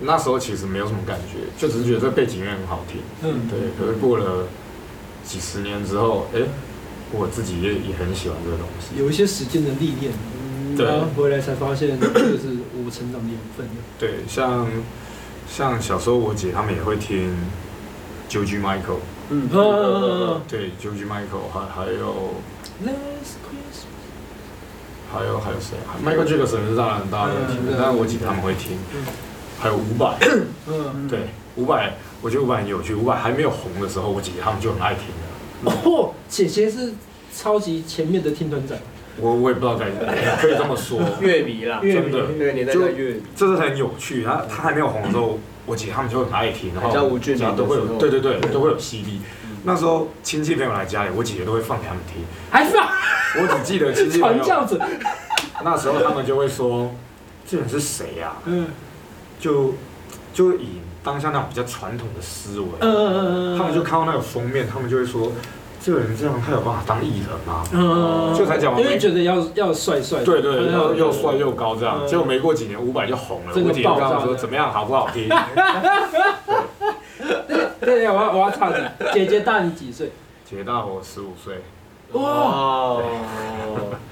[0.00, 3.00] 那时候其实没有什么感觉，就只是觉得这背景音乐很好听。
[3.20, 3.58] 嗯，对。
[3.76, 4.46] 可是过了
[5.24, 6.42] 几十年之后，哎，
[7.10, 8.96] 我自己也也很喜欢这个东西。
[8.96, 10.12] 有一些时间的历练，
[10.76, 13.66] 对，然后回来才发现这是我成长的养分。
[13.98, 14.68] 对，像
[15.50, 17.34] 像小时候我姐他们也会听
[18.30, 19.02] George Michael。
[19.30, 19.48] 嗯，
[20.48, 22.34] 对，George Michael 还还有，
[25.12, 28.78] 还有还有谁？Michael Jackson 是当然大家都听的，但是我姐他们会听。
[29.60, 30.14] 还有伍佰，
[30.68, 31.18] 嗯，对，
[31.56, 31.90] 伍佰，
[32.22, 32.94] 我觉得伍佰很有趣。
[32.94, 35.06] 伍佰还没有红的时候，我姐姐他们就很爱听
[35.64, 35.90] 的。
[35.90, 36.92] 哦，姐姐是
[37.34, 38.78] 超级前面的听团仔。
[39.20, 39.86] 我我也不知道该
[40.36, 44.22] 可以这么说， 乐迷啦，真的，那个年代的乐迷，这是很有趣。
[44.22, 47.18] 他他还没有红的时候，我姐他们就很爱听，然后像吴
[47.54, 49.20] 都会有，对对对，都会有 CD。
[49.64, 52.24] 那时候亲戚朋友来家里，我姐姐都会放给他们听。
[52.50, 52.88] 还放？
[53.40, 54.44] 我只记得亲戚朋友
[55.62, 56.94] 那时候他们就会说
[57.46, 58.66] ：“这人是谁呀？”嗯。
[59.40, 59.74] 就
[60.32, 65.30] 就以当下那种比较传统的思维，嗯嗯嗯嗯，他们就看到那个封面，他们就会说，
[65.80, 67.64] 这个人这样，他有办法当艺人吗？
[67.72, 73.52] 嗯，就才讲完，因为觉得要要帅帅，对对，要又帅又高这样，结果没过几年，五百就红了。
[73.54, 75.28] 我姐刚刚说怎么样，好不好听？
[77.80, 78.80] 对对，我要我要插嘴，
[79.12, 80.10] 姐姐大你几岁？
[80.44, 81.54] 姐姐大我十五岁。
[82.12, 83.00] 哇，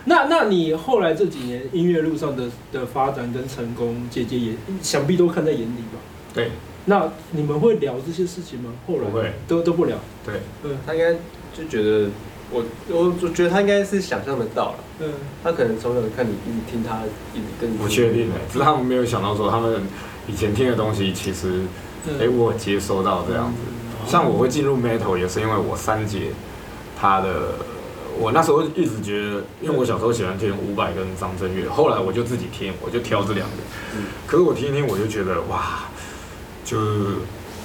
[0.05, 4.53] 那那你后来这几年音乐路上的的发展跟成功，姐姐也
[4.83, 5.99] 想必都看在眼里吧？
[6.33, 6.51] 对。
[6.89, 8.71] 那你们会聊这些事情吗？
[8.87, 9.97] 后来不会，都都不聊。
[10.25, 11.17] 对，嗯，他应该
[11.57, 12.09] 就觉得
[12.51, 14.79] 我我我觉得他应该是想象得到了。
[15.01, 15.13] 嗯。
[15.43, 17.01] 他可能从小看你一直听他
[17.35, 17.77] 一直跟你。
[17.77, 19.83] 不确定哎，只是他们没有想到说他们
[20.27, 21.63] 以前听的东西，其实
[22.21, 24.11] 哎我接收到这样子。
[24.11, 26.31] 像我会进入 metal 也是因为我三姐
[26.99, 27.53] 她的。
[28.19, 33.57] 我那时候一直觉得，因为我小时候喜欢听伍佰跟张震岳，后来我就自己听，我就挑这两个。
[34.27, 35.85] 可是我听一听，我就觉得哇，
[36.65, 36.79] 就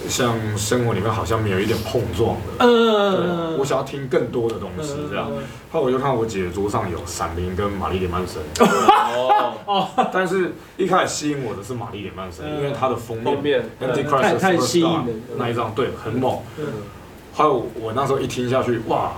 [0.08, 2.66] 像生活里面好像没有一点碰撞的。
[2.66, 3.58] 嗯。
[3.58, 5.30] 我想要听更多的东西，这样。
[5.72, 8.41] 后来我就看我姐桌上有闪灵跟玛丽莲曼森。
[8.60, 9.89] 哦哦。
[10.12, 15.06] 但是一开始吸引我的是玛丽莲曼森，因为它的封面太太吸引了，
[15.38, 16.39] 那一张对很猛。
[16.58, 16.66] 嗯。
[17.34, 19.12] 还有我那时候一听下去，哇。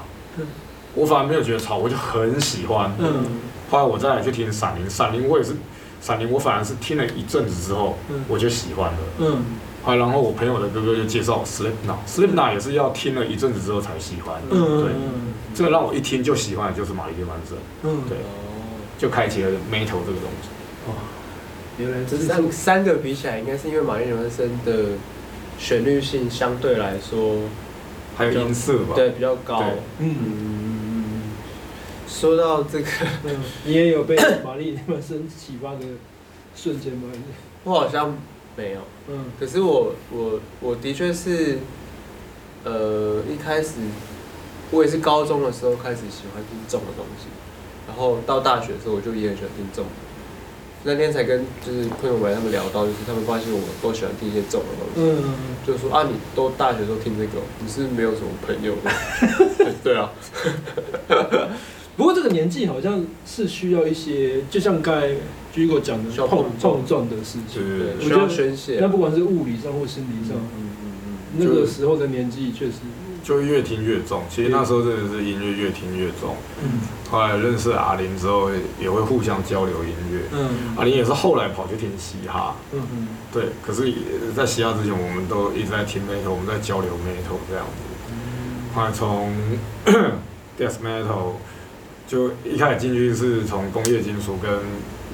[0.96, 2.92] 我反而没有觉得吵，我就很喜欢。
[3.00, 3.26] 嗯，
[3.68, 5.56] 后来我再来去听闪灵，闪灵我也是，
[6.00, 9.00] 闪灵我反而是听了一阵子之后，我就喜欢了。
[9.18, 9.44] 嗯，
[9.84, 14.42] 后来然后我朋友的哥哥就介绍 Slipknot，Slipknot 也是要听了一阵子之后才喜欢。
[14.50, 14.92] 嗯，对，
[15.54, 17.58] 这个让我一听就喜欢的就是玛丽莲曼森。
[17.84, 18.18] 嗯，对，
[18.98, 20.50] 就开启了 Metal 这个东西。
[20.88, 20.94] 哇，
[21.78, 24.92] 原来这是三三个比起来，应该是因为玛丽莲曼森的
[25.60, 27.40] 旋律性相对来说，
[28.16, 29.64] 还有音色吧，对，比较高。
[30.00, 30.22] 嗯。
[32.08, 32.88] 说到这个，
[33.66, 34.16] 你也有被
[34.46, 35.80] 玛丽莲曼森启发的
[36.56, 37.10] 瞬间吗？
[37.64, 38.16] 我好像
[38.56, 38.80] 没有。
[39.10, 39.26] 嗯。
[39.40, 41.60] 可是我我我的确是，
[42.64, 43.72] 呃，一开始
[44.72, 47.28] 我也是高中的时候开始喜欢听重的东西，
[47.88, 49.92] 然后到大学的时候我就也很喜欢听重的。
[50.86, 55.24] 那天才跟就是朋友们他们聊到，就是他们发现我都喜欢听一些重的东西。
[55.66, 58.92] 就是说啊，你都大学都听这个，你是没有什么朋友的？
[59.82, 60.12] 对啊。
[61.96, 65.12] 不过这个年纪好像是需要一些，就像刚才
[65.54, 67.62] 居哥讲的碰碰撞的事情。
[67.62, 68.80] 对，我觉得宣泄。
[68.82, 72.74] 那不管是物理上或心理上，嗯嗯嗯，那个时候的年纪确实
[73.24, 74.24] 就越听越重。
[74.28, 76.36] 其实那时候真的是音乐越听越重。
[76.64, 76.82] 嗯。
[77.12, 78.50] 后来认识阿林之后，
[78.82, 80.22] 也会互相交流音乐。
[80.32, 80.50] 嗯。
[80.76, 82.56] 阿林也是后来跑去听嘻哈。
[82.74, 83.08] 嗯嗯。
[83.32, 83.94] 对，可是，
[84.36, 87.84] 在嘻哈之前，我们都一直在听 metal，我们在交流 metal 这样子。
[88.10, 88.74] 嗯。
[88.74, 89.32] 后来从
[90.58, 91.34] death metal。
[92.08, 94.52] 就一开始进去是从工业金属跟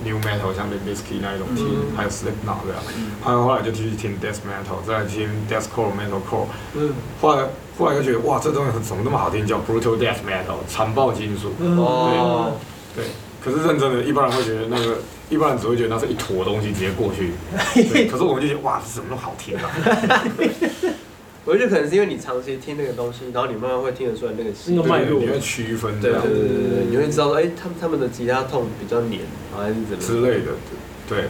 [0.03, 2.81] New Metal，像 Limp Bizkit 那一种听，嗯、还有 Slipknot 这样，
[3.21, 7.43] 还有、嗯、后来就继续听 Death Metal，再听 Deathcore Metalcore，嗯，后来
[7.77, 12.53] 后来就觉得哇，这东西怎么那么好听，叫 Brutal Death Metal，残暴金属，嗯、哦，
[12.95, 13.11] 对，对，
[13.43, 14.97] 可是认真的，一般人会觉得那个，
[15.29, 17.33] 一般人只会觉得那是一坨东西直接过去，
[17.91, 19.69] 对， 可是我们就觉得哇，这怎么那么好听啊？
[21.49, 29.21] 我觉得可能是因为你长期听那个东西，然后你慢慢会听得出来那个那个脉络，你会区分，对对对对对，你会知道说，哎，他们他们的吉他痛比较黏，
[29.57, 30.51] 还是怎么之类的，
[31.07, 31.23] 对，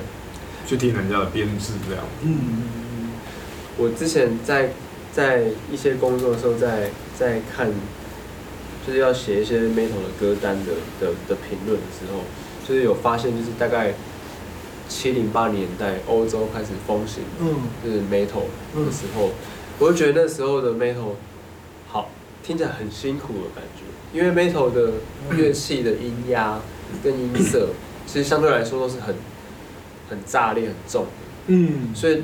[0.67, 2.03] 去听人家的编制这样。
[2.21, 3.13] 嗯，
[3.77, 4.71] 我之前在
[5.13, 7.71] 在一些工作的时候，在在看，
[8.85, 12.23] 就是要写一些 metal 的歌单的的的评论的时候，
[12.67, 13.93] 就是有发现，就是大概
[14.89, 17.55] 七零八年代欧洲开始风行，嗯，
[17.85, 18.49] 就是 metal
[18.85, 19.29] 的时候。
[19.79, 21.15] 我就觉得那时候的 metal
[21.87, 22.09] 好，
[22.43, 24.91] 听起来很辛苦的感觉，因为 metal 的
[25.31, 26.59] 乐器的音压
[27.01, 27.69] 跟音色，
[28.05, 29.15] 其实相对来说都是很
[30.09, 31.09] 很炸裂、很重的。
[31.47, 31.95] 嗯。
[31.95, 32.23] 所以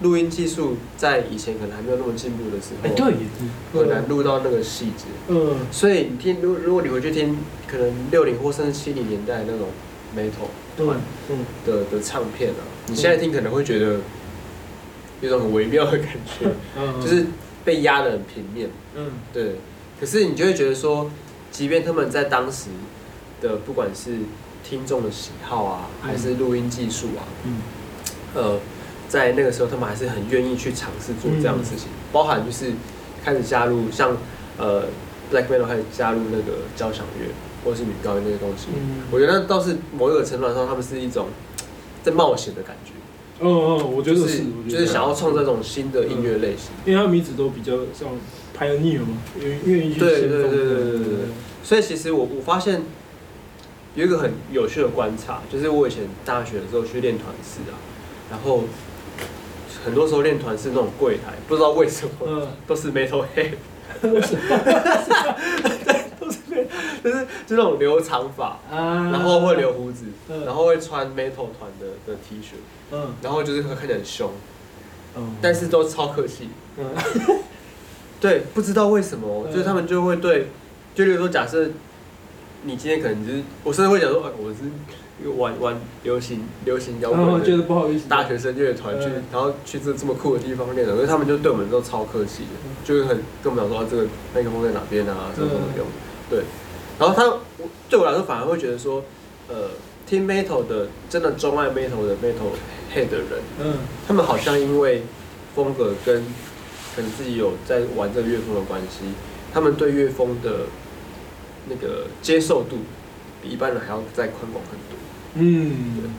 [0.00, 5.04] 录音技术在以前可能还没有那么进步的时候，对，很难录到那个细节。
[5.28, 5.58] 嗯。
[5.70, 7.38] 所以你听，如如果你回去听，
[7.68, 9.68] 可能六零或甚至七零年代那种
[10.16, 10.98] metal 团
[11.64, 14.00] 的的唱片啊，你现在听可能会觉得。
[15.26, 16.08] 有种很微妙的感
[16.38, 16.48] 觉，
[17.00, 17.26] 就是
[17.64, 19.56] 被压的很平面，嗯，对。
[19.98, 21.10] 可是你就会觉得说，
[21.50, 22.68] 即便他们在当时
[23.40, 24.18] 的不管是
[24.62, 27.56] 听众的喜好啊，还是录音技术啊，嗯，
[28.34, 28.58] 呃，
[29.08, 32.72] 在那个时候他们还是很愿意去尝试做这样的事情，包含就是
[33.24, 34.16] 开始加入像
[34.58, 34.84] 呃
[35.32, 37.26] Black Metal 开始加入那个交响乐
[37.64, 38.66] 或者是女高音那些东西，
[39.10, 41.28] 我觉得那倒是某一个程度上，他们是一种
[42.02, 42.92] 在冒险的感觉。
[43.40, 48.08] 嗯嗯，我觉得是，就是想要创造这种新的音乐类型，因为他们名字都比较像
[48.58, 50.08] pioneer 嘛，愿愿意去先锋。
[50.08, 51.28] 对对对对对对。
[51.62, 52.82] 所以其实我我发现
[53.94, 57.76] 有一个很有趣的观察，就是我以前大学的时候去练团式啊，
[58.30, 58.64] 然后
[59.84, 63.52] 很多时候练团式那种柜台，不知道为什么都是 metal head。
[67.02, 70.06] 就是就那种留长发，然后会留胡子，
[70.44, 72.56] 然后会穿 metal 团的的 T 恤，
[73.22, 74.30] 然后就是会看起来很凶，
[75.16, 75.36] 嗯。
[75.40, 76.86] 但是都超客气，嗯。
[78.18, 80.48] 对，不知道为什么，就是他们就会对，
[80.94, 81.68] 就例如说假设
[82.62, 92.50] 你今天可能就是，我甚至会讲说，哎我是玩玩流行流行摇滚，觉得不好意思，大学生乐团去，然后去这这么酷的地方练的，所以他们就对我们都超客气的，
[92.84, 95.86] 就是很跟我们讲说这个麦克风在哪边啊，什么什么用，
[96.30, 96.42] 对。
[96.98, 97.36] 然后他
[97.90, 99.04] 对我来说反而会觉得说，
[99.48, 99.68] 呃，
[100.06, 102.54] 听 metal 的真的钟爱 metal 的 metal
[102.94, 103.74] head 的人，嗯，
[104.06, 105.02] 他们好像因为
[105.54, 106.22] 风格跟
[106.94, 109.04] 可能自己有在玩这个乐风的关系，
[109.52, 110.66] 他们对乐风的
[111.68, 112.78] 那个接受度
[113.42, 114.96] 比一般人还要再宽广很多。
[115.34, 116.10] 嗯，对，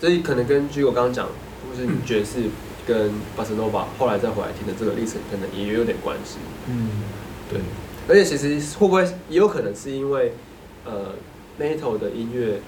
[0.00, 2.50] 所以可能跟据我刚刚讲，或是爵士
[2.86, 6.38] 跟巴塞诺瓦后来再回来听的这个历程，可能也有点关系。
[6.68, 6.90] 嗯，
[7.48, 7.60] 对。
[8.08, 10.32] 而且其实会不会也有可能是因为，
[10.84, 11.14] 呃
[11.60, 12.60] ，metal 的音乐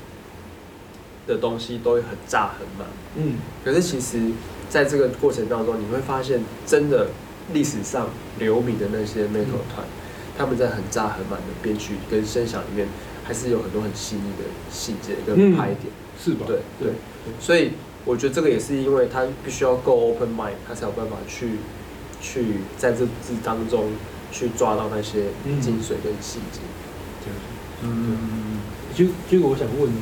[1.27, 4.31] 的东西都会很炸很满，嗯，可是其实
[4.69, 7.09] 在这个过程当中，你会发现真的
[7.53, 12.89] 历史上留名的那些 metal 团，嗯、他们在很炸很满的编曲跟声响里面，
[13.25, 16.47] 还是有很多很细腻的细节跟拍点，嗯、是吧？
[16.47, 16.95] 对对，对。
[17.41, 17.73] 所以
[18.05, 21.59] 我觉得这个也是因为他必须要够 open mind，他才有办法去
[22.21, 23.91] 去在这这当中。
[24.35, 25.25] 去抓到那些
[25.61, 26.61] 精髓跟细节，
[27.83, 28.61] 嗯，嗯，
[28.95, 29.93] 就就我想问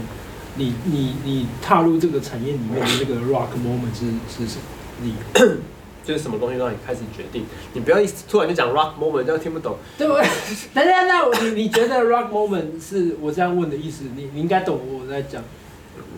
[0.57, 4.63] 你，你你你踏入这个产业里面的那个 rock moment 是是什么？
[5.03, 5.15] 你
[6.05, 7.45] 就是什么东西让你开始决定？
[7.73, 9.77] 你不要一突然就讲 rock moment，这样听不懂。
[9.99, 10.23] 对不对？
[10.75, 14.05] 等下，那你你觉得 rock moment 是我这样问的意思？
[14.17, 15.43] 你你应该懂我在讲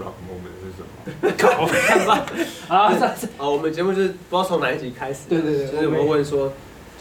[0.00, 1.32] rock moment 是什么？
[1.36, 2.12] 搞什么。
[2.68, 2.92] 啊，
[3.38, 6.52] 啊，我们节目就是不知道从哪一集开始，对对对，就是我们问说。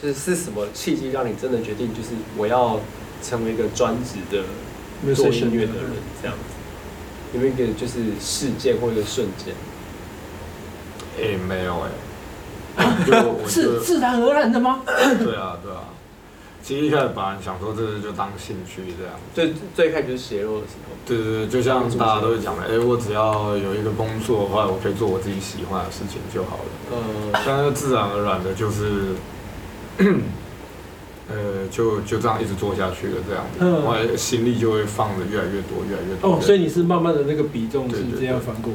[0.02, 2.80] 就是是什么契机让你真的决定，就是我要
[3.22, 6.56] 成为一个专职的做音乐的人，这样子？
[7.34, 9.54] 有没有一个就是事件或一个瞬间？
[11.18, 11.90] 诶、欸，没有哎、
[12.84, 14.82] 欸，是自然而然的吗？
[14.86, 15.84] 对啊，对啊。
[16.64, 19.14] 其实一开始本来想说这是就当兴趣这样。
[19.34, 20.94] 最最开始就是血肉的时候。
[21.06, 26.64] 对对对，就像大家都会讲的，哎、欸，我只要有一个工作的话，我可以做我自己喜欢的事情就好了。
[26.94, 27.32] 嗯。
[27.46, 29.16] 但是自然而然的，就是。
[31.32, 36.36] 呃，就就这样一直做下去了，这样子，然后心力就会放的越来越多，越来越多。
[36.36, 38.74] 哦，所以你是慢慢的那个比重是这样翻过。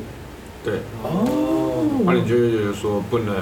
[0.64, 0.80] 对。
[1.02, 2.02] 哦。
[2.04, 3.34] 那你就会觉得说不能，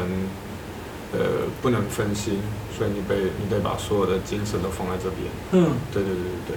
[1.13, 2.41] 呃，不能分心，
[2.77, 5.31] 所以你被你得把所有的精神都放在这边。
[5.53, 5.73] 嗯。
[5.93, 6.57] 对对对对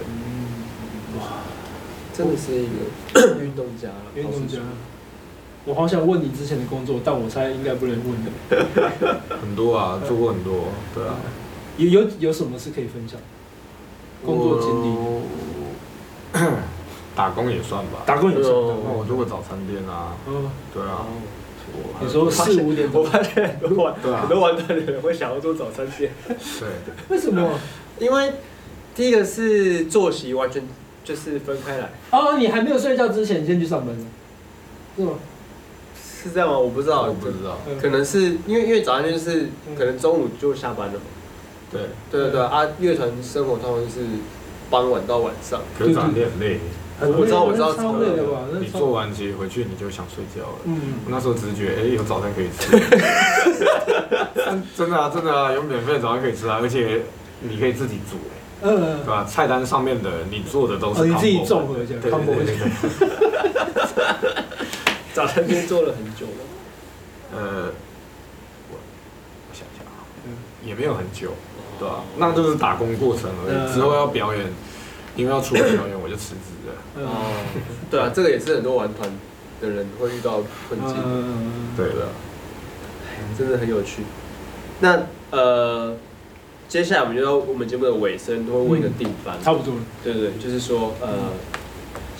[1.18, 1.42] 哇，
[2.12, 4.58] 真的是一个 运动家，运动家。
[5.64, 8.30] 我好想问你之前的工作，但我猜应该不能问的。
[9.40, 11.16] 很多啊，做过很多，对啊。
[11.78, 13.18] 有有有什么是可以分享？
[14.26, 14.96] 工作经历，
[17.14, 18.02] 打工也算吧。
[18.04, 18.52] 打工也算。
[18.52, 20.16] 那我做过早餐店啊。
[20.26, 21.06] 嗯，对啊。
[22.00, 26.10] 你说四五点，我发现很多玩很多玩团的人会想要做早餐店。
[26.26, 26.68] 对。
[27.08, 27.58] 为什么？
[28.00, 28.32] 因为
[28.94, 30.62] 第一个是作息完全
[31.04, 31.90] 就是分开来。
[32.10, 34.04] 哦，你还没有睡觉之前，你先去上班了，
[34.96, 35.12] 是吗？
[35.94, 36.58] 是这样吗？
[36.58, 37.58] 我不知道，我不知道。
[37.80, 41.00] 可能是因为因为早餐店就是可能中午就下班了嘛。
[41.70, 42.66] 对对对对啊！
[42.78, 44.06] 乐团生活通常就是
[44.70, 45.60] 傍晚到晚上。
[45.78, 46.58] 可是早餐店很累。
[47.00, 48.40] 我知道我知道超累的吧？
[48.58, 50.58] 你做完其实回去你就想睡觉了。
[50.64, 50.94] 嗯。
[51.04, 52.72] 我那时候只是觉得，哎，有早餐可以吃。
[54.76, 57.02] 真的啊，真的啊，有免费的早餐可以吃啊，而且
[57.40, 58.16] 你可以自己煮。
[58.62, 58.98] 嗯。
[59.04, 59.24] 对吧？
[59.24, 61.06] 菜单上面的你做的都是。
[61.06, 61.94] 你自己综合一下。
[62.02, 62.56] 对对对。
[65.14, 66.42] 早餐店做了很久了。
[67.36, 67.70] 呃，
[68.70, 68.78] 我我
[69.52, 70.02] 想想啊，
[70.64, 71.32] 也没有很久，
[71.78, 72.02] 对啊？
[72.16, 73.72] 那就是打工过程而已。
[73.72, 74.46] 之后要表演，
[75.16, 77.06] 因为要出来表演，我就辞职了。
[77.06, 77.44] 哦，
[77.90, 79.10] 对啊，这个也是很多玩团
[79.60, 80.96] 的人会遇到困境。
[81.76, 82.08] 对的，
[83.38, 84.02] 真的很有趣。
[84.80, 85.96] 那呃，
[86.68, 89.36] 接下来我们就到我们节目的尾声，都会问一个定番。
[89.42, 89.74] 差不多。
[90.02, 91.08] 对对，就是说呃。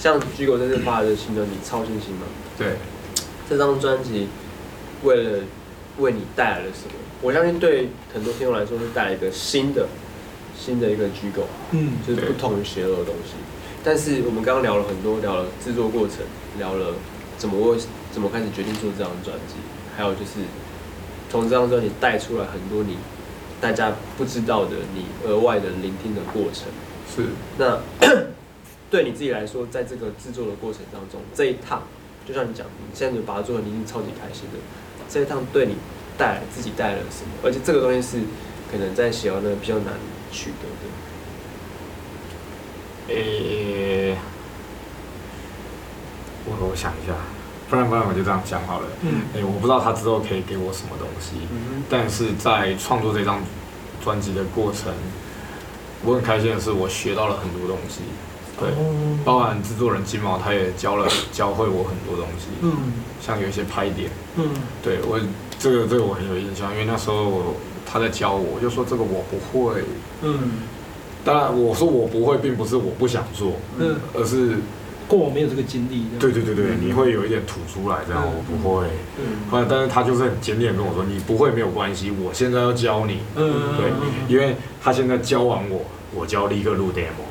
[0.00, 2.76] 像 Gigo 这次发的新专辑《超新星》吗，对，
[3.50, 4.28] 这张专辑
[5.02, 5.40] 为了
[5.98, 6.94] 为你带来了什么？
[7.20, 9.88] 我相信对很多听众来说是带来一个新的
[10.56, 13.34] 新的一个 Gigo，嗯，就是不同于邪恶的东西。
[13.82, 16.18] 但是我们刚刚聊了很多，聊了制作过程，
[16.58, 16.94] 聊了
[17.36, 17.78] 怎么会
[18.12, 19.54] 怎么开始决定做这张专辑，
[19.96, 20.40] 还有就是
[21.30, 22.96] 从这张专辑带出来很多你
[23.60, 26.68] 大家不知道的你额外的聆听的过程。
[27.14, 27.80] 是那。
[28.90, 31.82] 对你自己来说，在这个制作的过程当中，这一趟，
[32.26, 34.58] 就像你讲，你现在就把它做的，你已经超级开心的。
[35.10, 35.74] 这一趟对你
[36.18, 37.30] 带来自己带了什么？
[37.44, 38.18] 而且这个东西是
[38.70, 39.94] 可能在写完呢比较难
[40.30, 40.84] 取得的。
[43.14, 44.18] 诶、欸，
[46.44, 47.14] 我我想一下，
[47.70, 48.86] 不然不然我就这样讲好了。
[49.02, 49.22] 嗯。
[49.32, 53.40] 诶、欸，我不知道他之后可以给我什么东西，嗯、但是在创作这张
[54.04, 54.92] 专辑的过程，
[56.04, 58.02] 我很开心的是，我学到了很多东西。
[58.60, 58.68] 对，
[59.24, 62.92] 包含制作人金毛，他也教了教会我很多东西，嗯，
[63.22, 64.50] 像有一些拍点，嗯，
[64.82, 65.20] 对我
[65.58, 67.54] 这个这个我很有印象，因为那时候我
[67.84, 69.82] 他在教我，我就说这个我不会，
[70.22, 70.38] 嗯，
[71.24, 74.56] 当然我说我不会，并不是我不想做，嗯，而是
[75.08, 78.86] 过往没有这个经历，对对对对，你会有一点吐出来这样，我不会，
[79.18, 83.90] 嗯，后来但是他就是很坚定跟我说，你不会没有关系，我现在要教你，嗯，对，
[84.28, 85.80] 因为他现在教完我，
[86.14, 87.26] 我教立刻录 demo。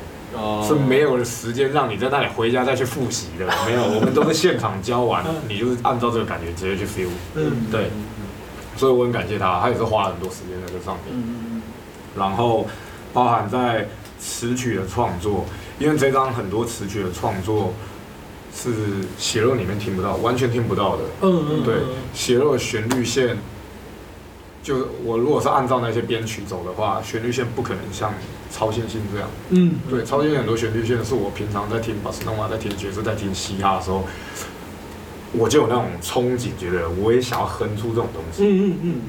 [0.62, 7.90] 是没有时间让你在那里回家再去复习的，没有，我们都是现场教完，你就是按照这个感觉直接去 feel，嗯，对，
[8.78, 11.62] 所以我很感谢他，他也是花了很多时间在这上面，
[12.16, 12.66] 然后
[13.12, 15.44] 包含在词曲的创作，
[15.78, 17.74] 因为这张很多词曲的创作
[18.54, 18.70] 是
[19.18, 21.74] 血肉里面听不到，完全听不到的，嗯嗯，对，
[22.14, 23.36] 血肉的旋律线。
[24.60, 28.12] 就我如果是按照那些编曲走的话，旋律线不可能像
[28.50, 29.28] 超新星这样。
[29.48, 34.04] 嗯，对，超新星很多旋律线是我平常在听巴斯诺瓦，在听爵士，在听嘻哈的时候，
[35.32, 38.44] 我就有那种憧憬，觉得我也想要哼出这种东西。
[38.44, 39.00] 嗯嗯嗯。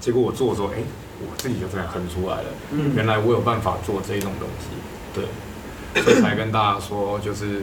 [0.00, 0.78] 结果我做的时候，哎，
[1.20, 2.48] 我自己就这样哼出来了。
[2.70, 2.92] 嗯。
[2.94, 4.66] 原来我有办法做这种东西，
[5.94, 7.62] 对，所以才跟大家说，就是。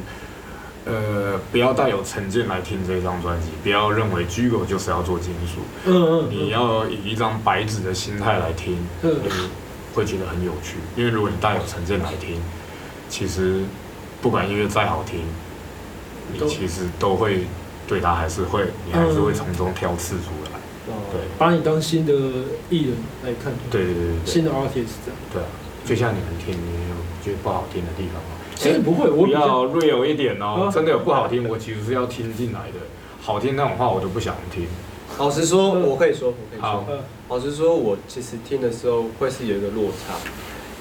[0.90, 9.30] 呃，不要带有成见来听这张专辑，不要认为 Gigo 就是要做金属，嗯嗯，你要以一张白纸的心态来听，嗯，你
[9.94, 10.78] 会觉得很有趣。
[10.96, 12.42] 因为如果你带有成见来听，
[13.10, 13.64] 其实
[14.22, 15.20] 不管音乐再好听，
[16.32, 17.46] 你其实都会
[17.88, 20.60] 对他还是会，你还是会从中挑刺出来，
[21.12, 22.14] 对，把你当新的
[22.70, 25.48] 艺人来看，对对对对，新的 artist 这样，对啊，
[25.86, 28.36] 就像你们听，你有觉得不好听的地方吗？
[28.56, 30.70] 其实不会，我比较 real 一点哦。
[30.74, 32.80] 真的有不好听，我其实是要听进来的。
[33.22, 34.66] 好听那种话，我都不想听。
[35.20, 37.00] 老实说，我可以说，我可以说。
[37.30, 40.16] 老实说，我其实听的时候会是有一个落差，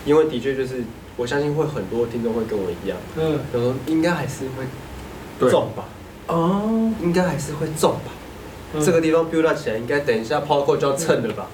[0.04, 0.84] 因为的确就是
[1.16, 5.84] 我相信会很多听众会跟我一样，嗯，然后应该还是会重吧。
[6.28, 8.12] 哦，应该还是会重吧。
[8.84, 11.46] 这个地方 build up 起来，应该等一下 Power 就要蹭了吧。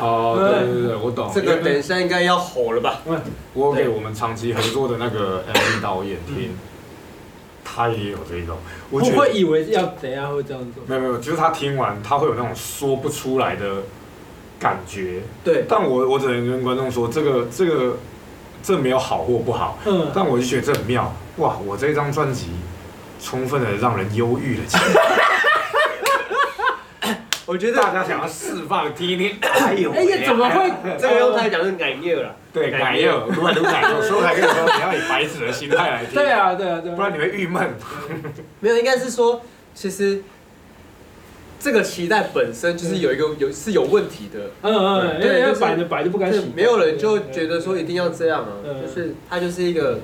[0.00, 1.30] 哦，对对对，我懂。
[1.32, 3.00] 这个等一下应该要吼了吧？
[3.54, 6.50] 我给我们长期合作的那个 MV 导演听，
[7.64, 8.58] 他也有这种。
[8.90, 10.82] 我会以为要等下会这样做。
[10.86, 13.82] 没有没有，就是他听完他会有那种说不出来的
[14.58, 15.22] 感觉。
[15.44, 15.64] 对。
[15.68, 17.96] 但我我只能跟观众说，这个这个
[18.62, 22.48] 这没有好或不好，嗯，但我就觉得这很妙，哇，我这张专辑
[23.22, 24.82] 充分的让人忧郁了起来。
[27.46, 30.68] 我觉得大家想要释放听一听，哎呦，哎呀，怎么会？
[30.98, 33.82] 这个用台讲是改业了，对，改业，如何能改？
[34.02, 36.14] 所以我才跟你说，你要以白纸的心态来听。
[36.18, 37.72] 对啊，对啊，对，不然你会郁闷。
[38.58, 39.40] 没有，应该是说，
[39.74, 40.24] 其实
[41.60, 44.50] 这个期待本身就是有一个有是有问题的。
[44.62, 46.50] 嗯嗯，因为摆着摆着不敢洗。
[46.52, 48.50] 没有人就觉得说一定要这样啊，
[48.84, 50.00] 就是它就是一个，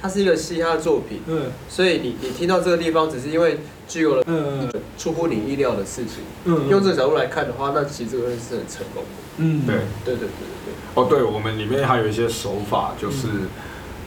[0.00, 1.22] 它是一个嘻哈的作品。
[1.26, 3.58] 嗯，所以你你听到这个地方，只是因为。
[3.90, 9.74] 具有了嗯出乎你意料的事情，嗯，用这个角度来看的话，那其实这个是很成功的，嗯，对，
[10.04, 10.28] 对对对对
[10.66, 10.74] 对。
[10.94, 13.26] 哦，对，我们里面还有一些手法，就是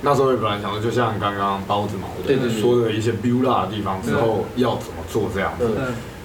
[0.02, 5.68] 那时候也本来想说，就像刚刚包子嘛，对对说的一些 build up 的地方之后要怎么做这样子，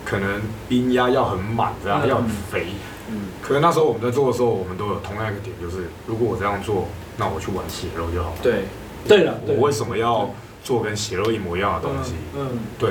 [0.05, 2.66] 可能音压要很满，这样要很肥，
[3.11, 8.66] 嗯，可是那时候我们在做的时候，我们都有同样一个点，就是如果我这样做，那我去玩血肉就好了，对，
[9.07, 10.35] 对了，我为什么要
[10.65, 12.15] 做跟血肉一模一样的东西？
[12.37, 12.91] 嗯，对。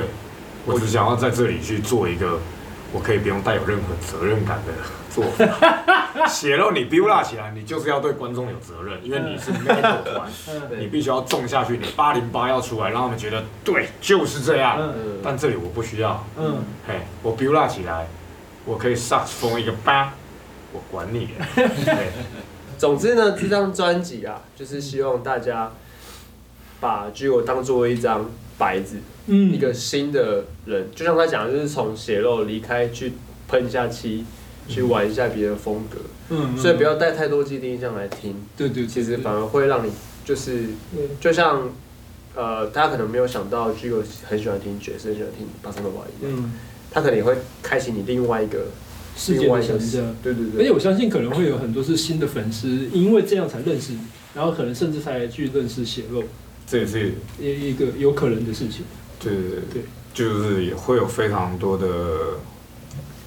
[0.66, 2.38] 我只想要在这里去做一个，
[2.92, 4.72] 我可以不用带有任何责任感的
[5.10, 5.78] 做法。
[6.28, 10.28] 血肉你 build up 起来，你就是要对观众有责任，因为你是 metal 团，
[10.78, 14.92] 你必须要种下去，你八零八要出来，让他们觉得对，就是这样。
[15.22, 16.56] 但这里我不需要，嗯，
[16.86, 18.06] 嘿，我 build up 起来，
[18.66, 20.12] 我可以 sax 风一个八，
[20.72, 21.30] 我管你。
[22.76, 25.72] 总之呢，这张专辑啊，就是希望大家
[26.80, 28.96] 把 Gigo 当做一张白纸。
[29.30, 33.12] 嗯，一个新的人，就像他讲的，就是从血肉离开，去
[33.46, 34.24] 喷一下漆，
[34.66, 35.98] 去玩一下别的风格。
[36.30, 38.34] 嗯，所以不要带太多既定印象来听。
[38.56, 39.92] 对对，其实反而会让你
[40.24, 40.64] 就是，
[41.20, 41.68] 就像
[42.34, 46.32] 呃，大家可能没有想到，Gigo 很喜欢听爵士，很喜欢听巴塞罗瓦一样。
[46.34, 46.52] 嗯，
[46.90, 48.68] 他可能也会开启你另外一个
[49.14, 50.16] 世界的想象。
[50.22, 53.98] 对对对，而且我相信可能会有很多是新的粉丝，因为这样才认识你，
[54.34, 56.22] 然后可能甚至才去认识血肉。
[56.70, 58.84] 这也是一一个有可能的事情。
[59.18, 62.38] 对对对，就是也会有非常多的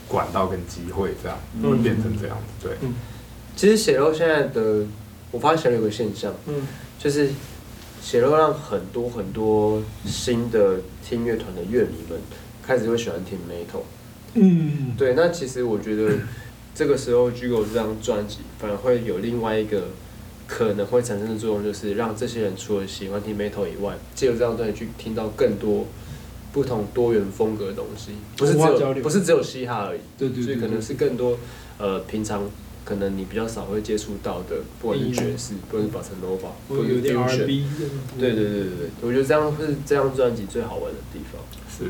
[0.08, 2.68] 管道跟机会，这样会变成这样子。
[2.68, 2.78] 对，
[3.56, 4.86] 其实血肉现在的，
[5.32, 6.68] 我发现有个现象，嗯，
[7.00, 7.30] 就是
[8.02, 12.20] 血肉让很多很多新的听乐团的乐迷们
[12.64, 13.82] 开始会喜欢听 metal。
[14.36, 16.14] 嗯，对，那其实我觉得
[16.76, 19.86] 这个时候 Gigo 这张专辑反而会有另外一个。
[20.54, 25.86] 可能会产生的作用就是让这些人除了喜欢听 metal 以外，借由这张专辑去听到更多
[26.52, 30.02] 不同多元风格的东西，不是只有不是只有嘻哈而已。
[30.18, 30.44] 对对对。
[30.44, 31.38] 所以可能是更多
[31.78, 32.44] 呃平常
[32.84, 37.48] 可能你比较少会接触到的，不管是爵士，不管是 bossa nova，或者 fusion。
[38.20, 41.42] 对对对对对，我觉得这样是这张专辑最好玩的地方。
[41.72, 41.86] 是，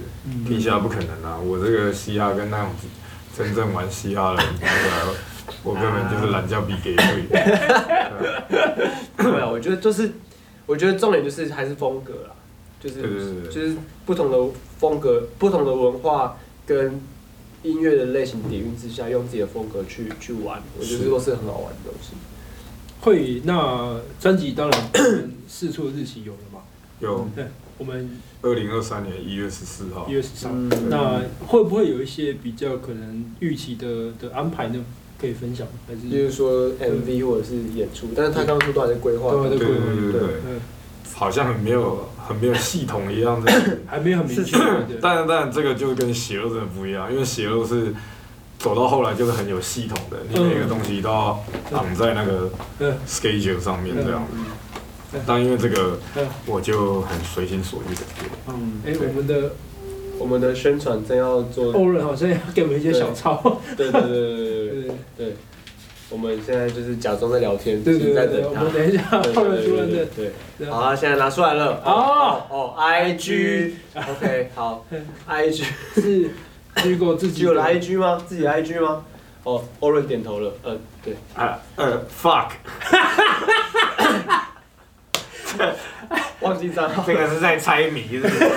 [0.47, 1.39] 听嘻哈不可能啊！
[1.39, 2.69] 我这个嘻哈跟那种
[3.35, 5.01] 真正玩嘻哈的人比起来。
[5.63, 7.27] 我根本就是懒觉比给会。
[9.17, 10.11] 对啊，我觉得就是，
[10.65, 12.35] 我觉得重点就是还是风格啦，
[12.79, 13.75] 就是就是
[14.05, 14.37] 不同的
[14.79, 16.99] 风格、不同的文化跟
[17.63, 22.13] 音乐的类型底蕴之下，用自己的风格去去玩，我觉得这都是很好玩的东西。
[23.01, 24.91] 会，那专辑当然
[25.47, 26.59] 试出日期有了吗？
[26.99, 27.27] 有。
[27.35, 27.45] 对，
[27.77, 30.07] 我们二零二三年一月十四号。
[30.07, 30.69] 一月十三。
[30.89, 34.83] 那会不会有一些比较可能预期的的安排呢？
[35.21, 40.29] 可以分享，还是就是说 MV 或者是演出，但是他刚刚说都还在规划，对对对对对，
[41.13, 43.51] 好像很没有 很没有系统一样的，
[43.85, 44.57] 还没有很明确。
[44.99, 47.93] 当然当然，这个就跟血肉真的不一样，因为血肉是
[48.57, 52.49] 走到后来就是很有系统的，你每个东西都要绑在那个
[53.07, 54.25] schedule 上面这样。
[55.27, 55.99] 但因为这个，
[56.47, 58.27] 我就很随心所欲的做。
[58.47, 59.51] 嗯，哎，我们的。
[60.19, 63.59] 我们的宣传正要做，欧伦好像要给我们一些小抄。
[63.75, 64.60] 对对对对
[65.17, 65.35] 对对，
[66.09, 69.03] 我们现在就是假装在聊天，对对对，我们等一下，
[69.35, 70.05] 欧伦主任的，
[70.57, 71.81] 对，好啊，现在拿出来了。
[71.85, 74.85] 哦哦，I G，OK，好
[75.25, 75.63] ，I G
[75.95, 76.29] 是
[76.75, 78.21] Gigo 自己有了 I G 吗？
[78.27, 79.05] 自己 I G 吗？
[79.43, 82.49] 哦，欧伦点头了，嗯，对，啊，呃，fuck，
[86.41, 88.51] 忘记账号，这个是在猜谜，是不是？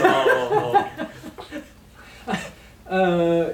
[2.87, 3.47] 呃，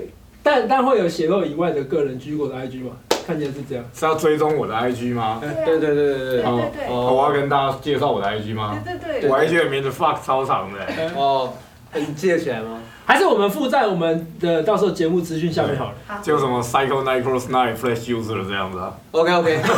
[0.42, 2.92] 但但会有血肉以外的个人 Gigo 的 IG 吗？
[3.26, 5.40] 看见是这样，是要追踪我的 IG 吗？
[5.40, 6.42] 对对对对对
[6.88, 8.76] 哦，我要跟大家介绍我的 IG 吗？
[8.84, 10.80] 对对对，我 IG 的名字 fuck 超长的。
[11.14, 11.52] 哦，
[11.94, 12.80] 你记得起来吗？
[13.06, 15.94] 还是我们附在我们的到时候节目资讯下面好了。
[16.22, 19.60] 就什么 Psycho Night Cross Night Flash User 这样子啊？OK OK。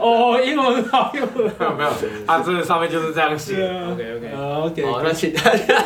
[0.00, 1.90] 哦，英文好，英文没有没有，
[2.26, 3.54] 啊，这个上面就是这样写。
[3.54, 4.30] OK OK
[4.62, 5.82] OK，好，那请大家，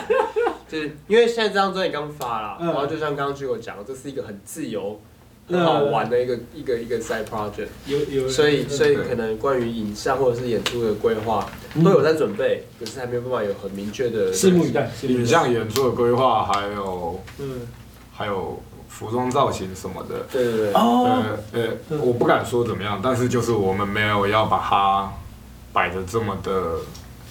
[0.68, 5.00] 就是因为现在这张专辑刚发了，然后就像刚刚 Gigo 讲的，这是一个很自由
[5.48, 7.68] 很好玩的一个一个一个 side project。
[7.86, 8.28] 有有。
[8.28, 11.48] 所以所以可能关于影像或者是演出的规划
[11.82, 14.30] 都有在准备，可是还没有办法有很明确的。
[14.30, 14.90] 拭目以待。
[15.04, 17.60] 影像演出的规划还有嗯，
[18.12, 20.26] 还有服装造型什么的。
[20.30, 20.72] 对对对。
[20.74, 21.22] 哦。
[21.52, 25.10] 呃呃，我不敢说怎么样，但是就是我们没有要把它
[25.72, 26.74] 摆的这么的。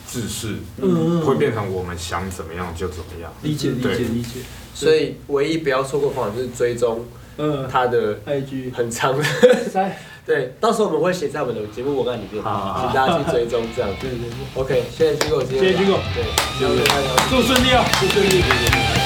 [0.08, 3.32] 自视，嗯，会变成我们想怎么样就怎么样。
[3.44, 4.40] 理解，理解，理解。
[4.74, 7.06] 所以唯一不要错过方法就是追踪，
[7.38, 9.24] 嗯，他的 IG 很长的。
[10.26, 13.90] 对，到时候我们会写在我们的节目文案里面，请大家去追踪这样。
[14.00, 14.62] 对对对。
[14.62, 16.24] OK，谢谢 Gigo，谢谢 Gigo，对，
[17.30, 18.97] 祝顺利啊，祝顺利。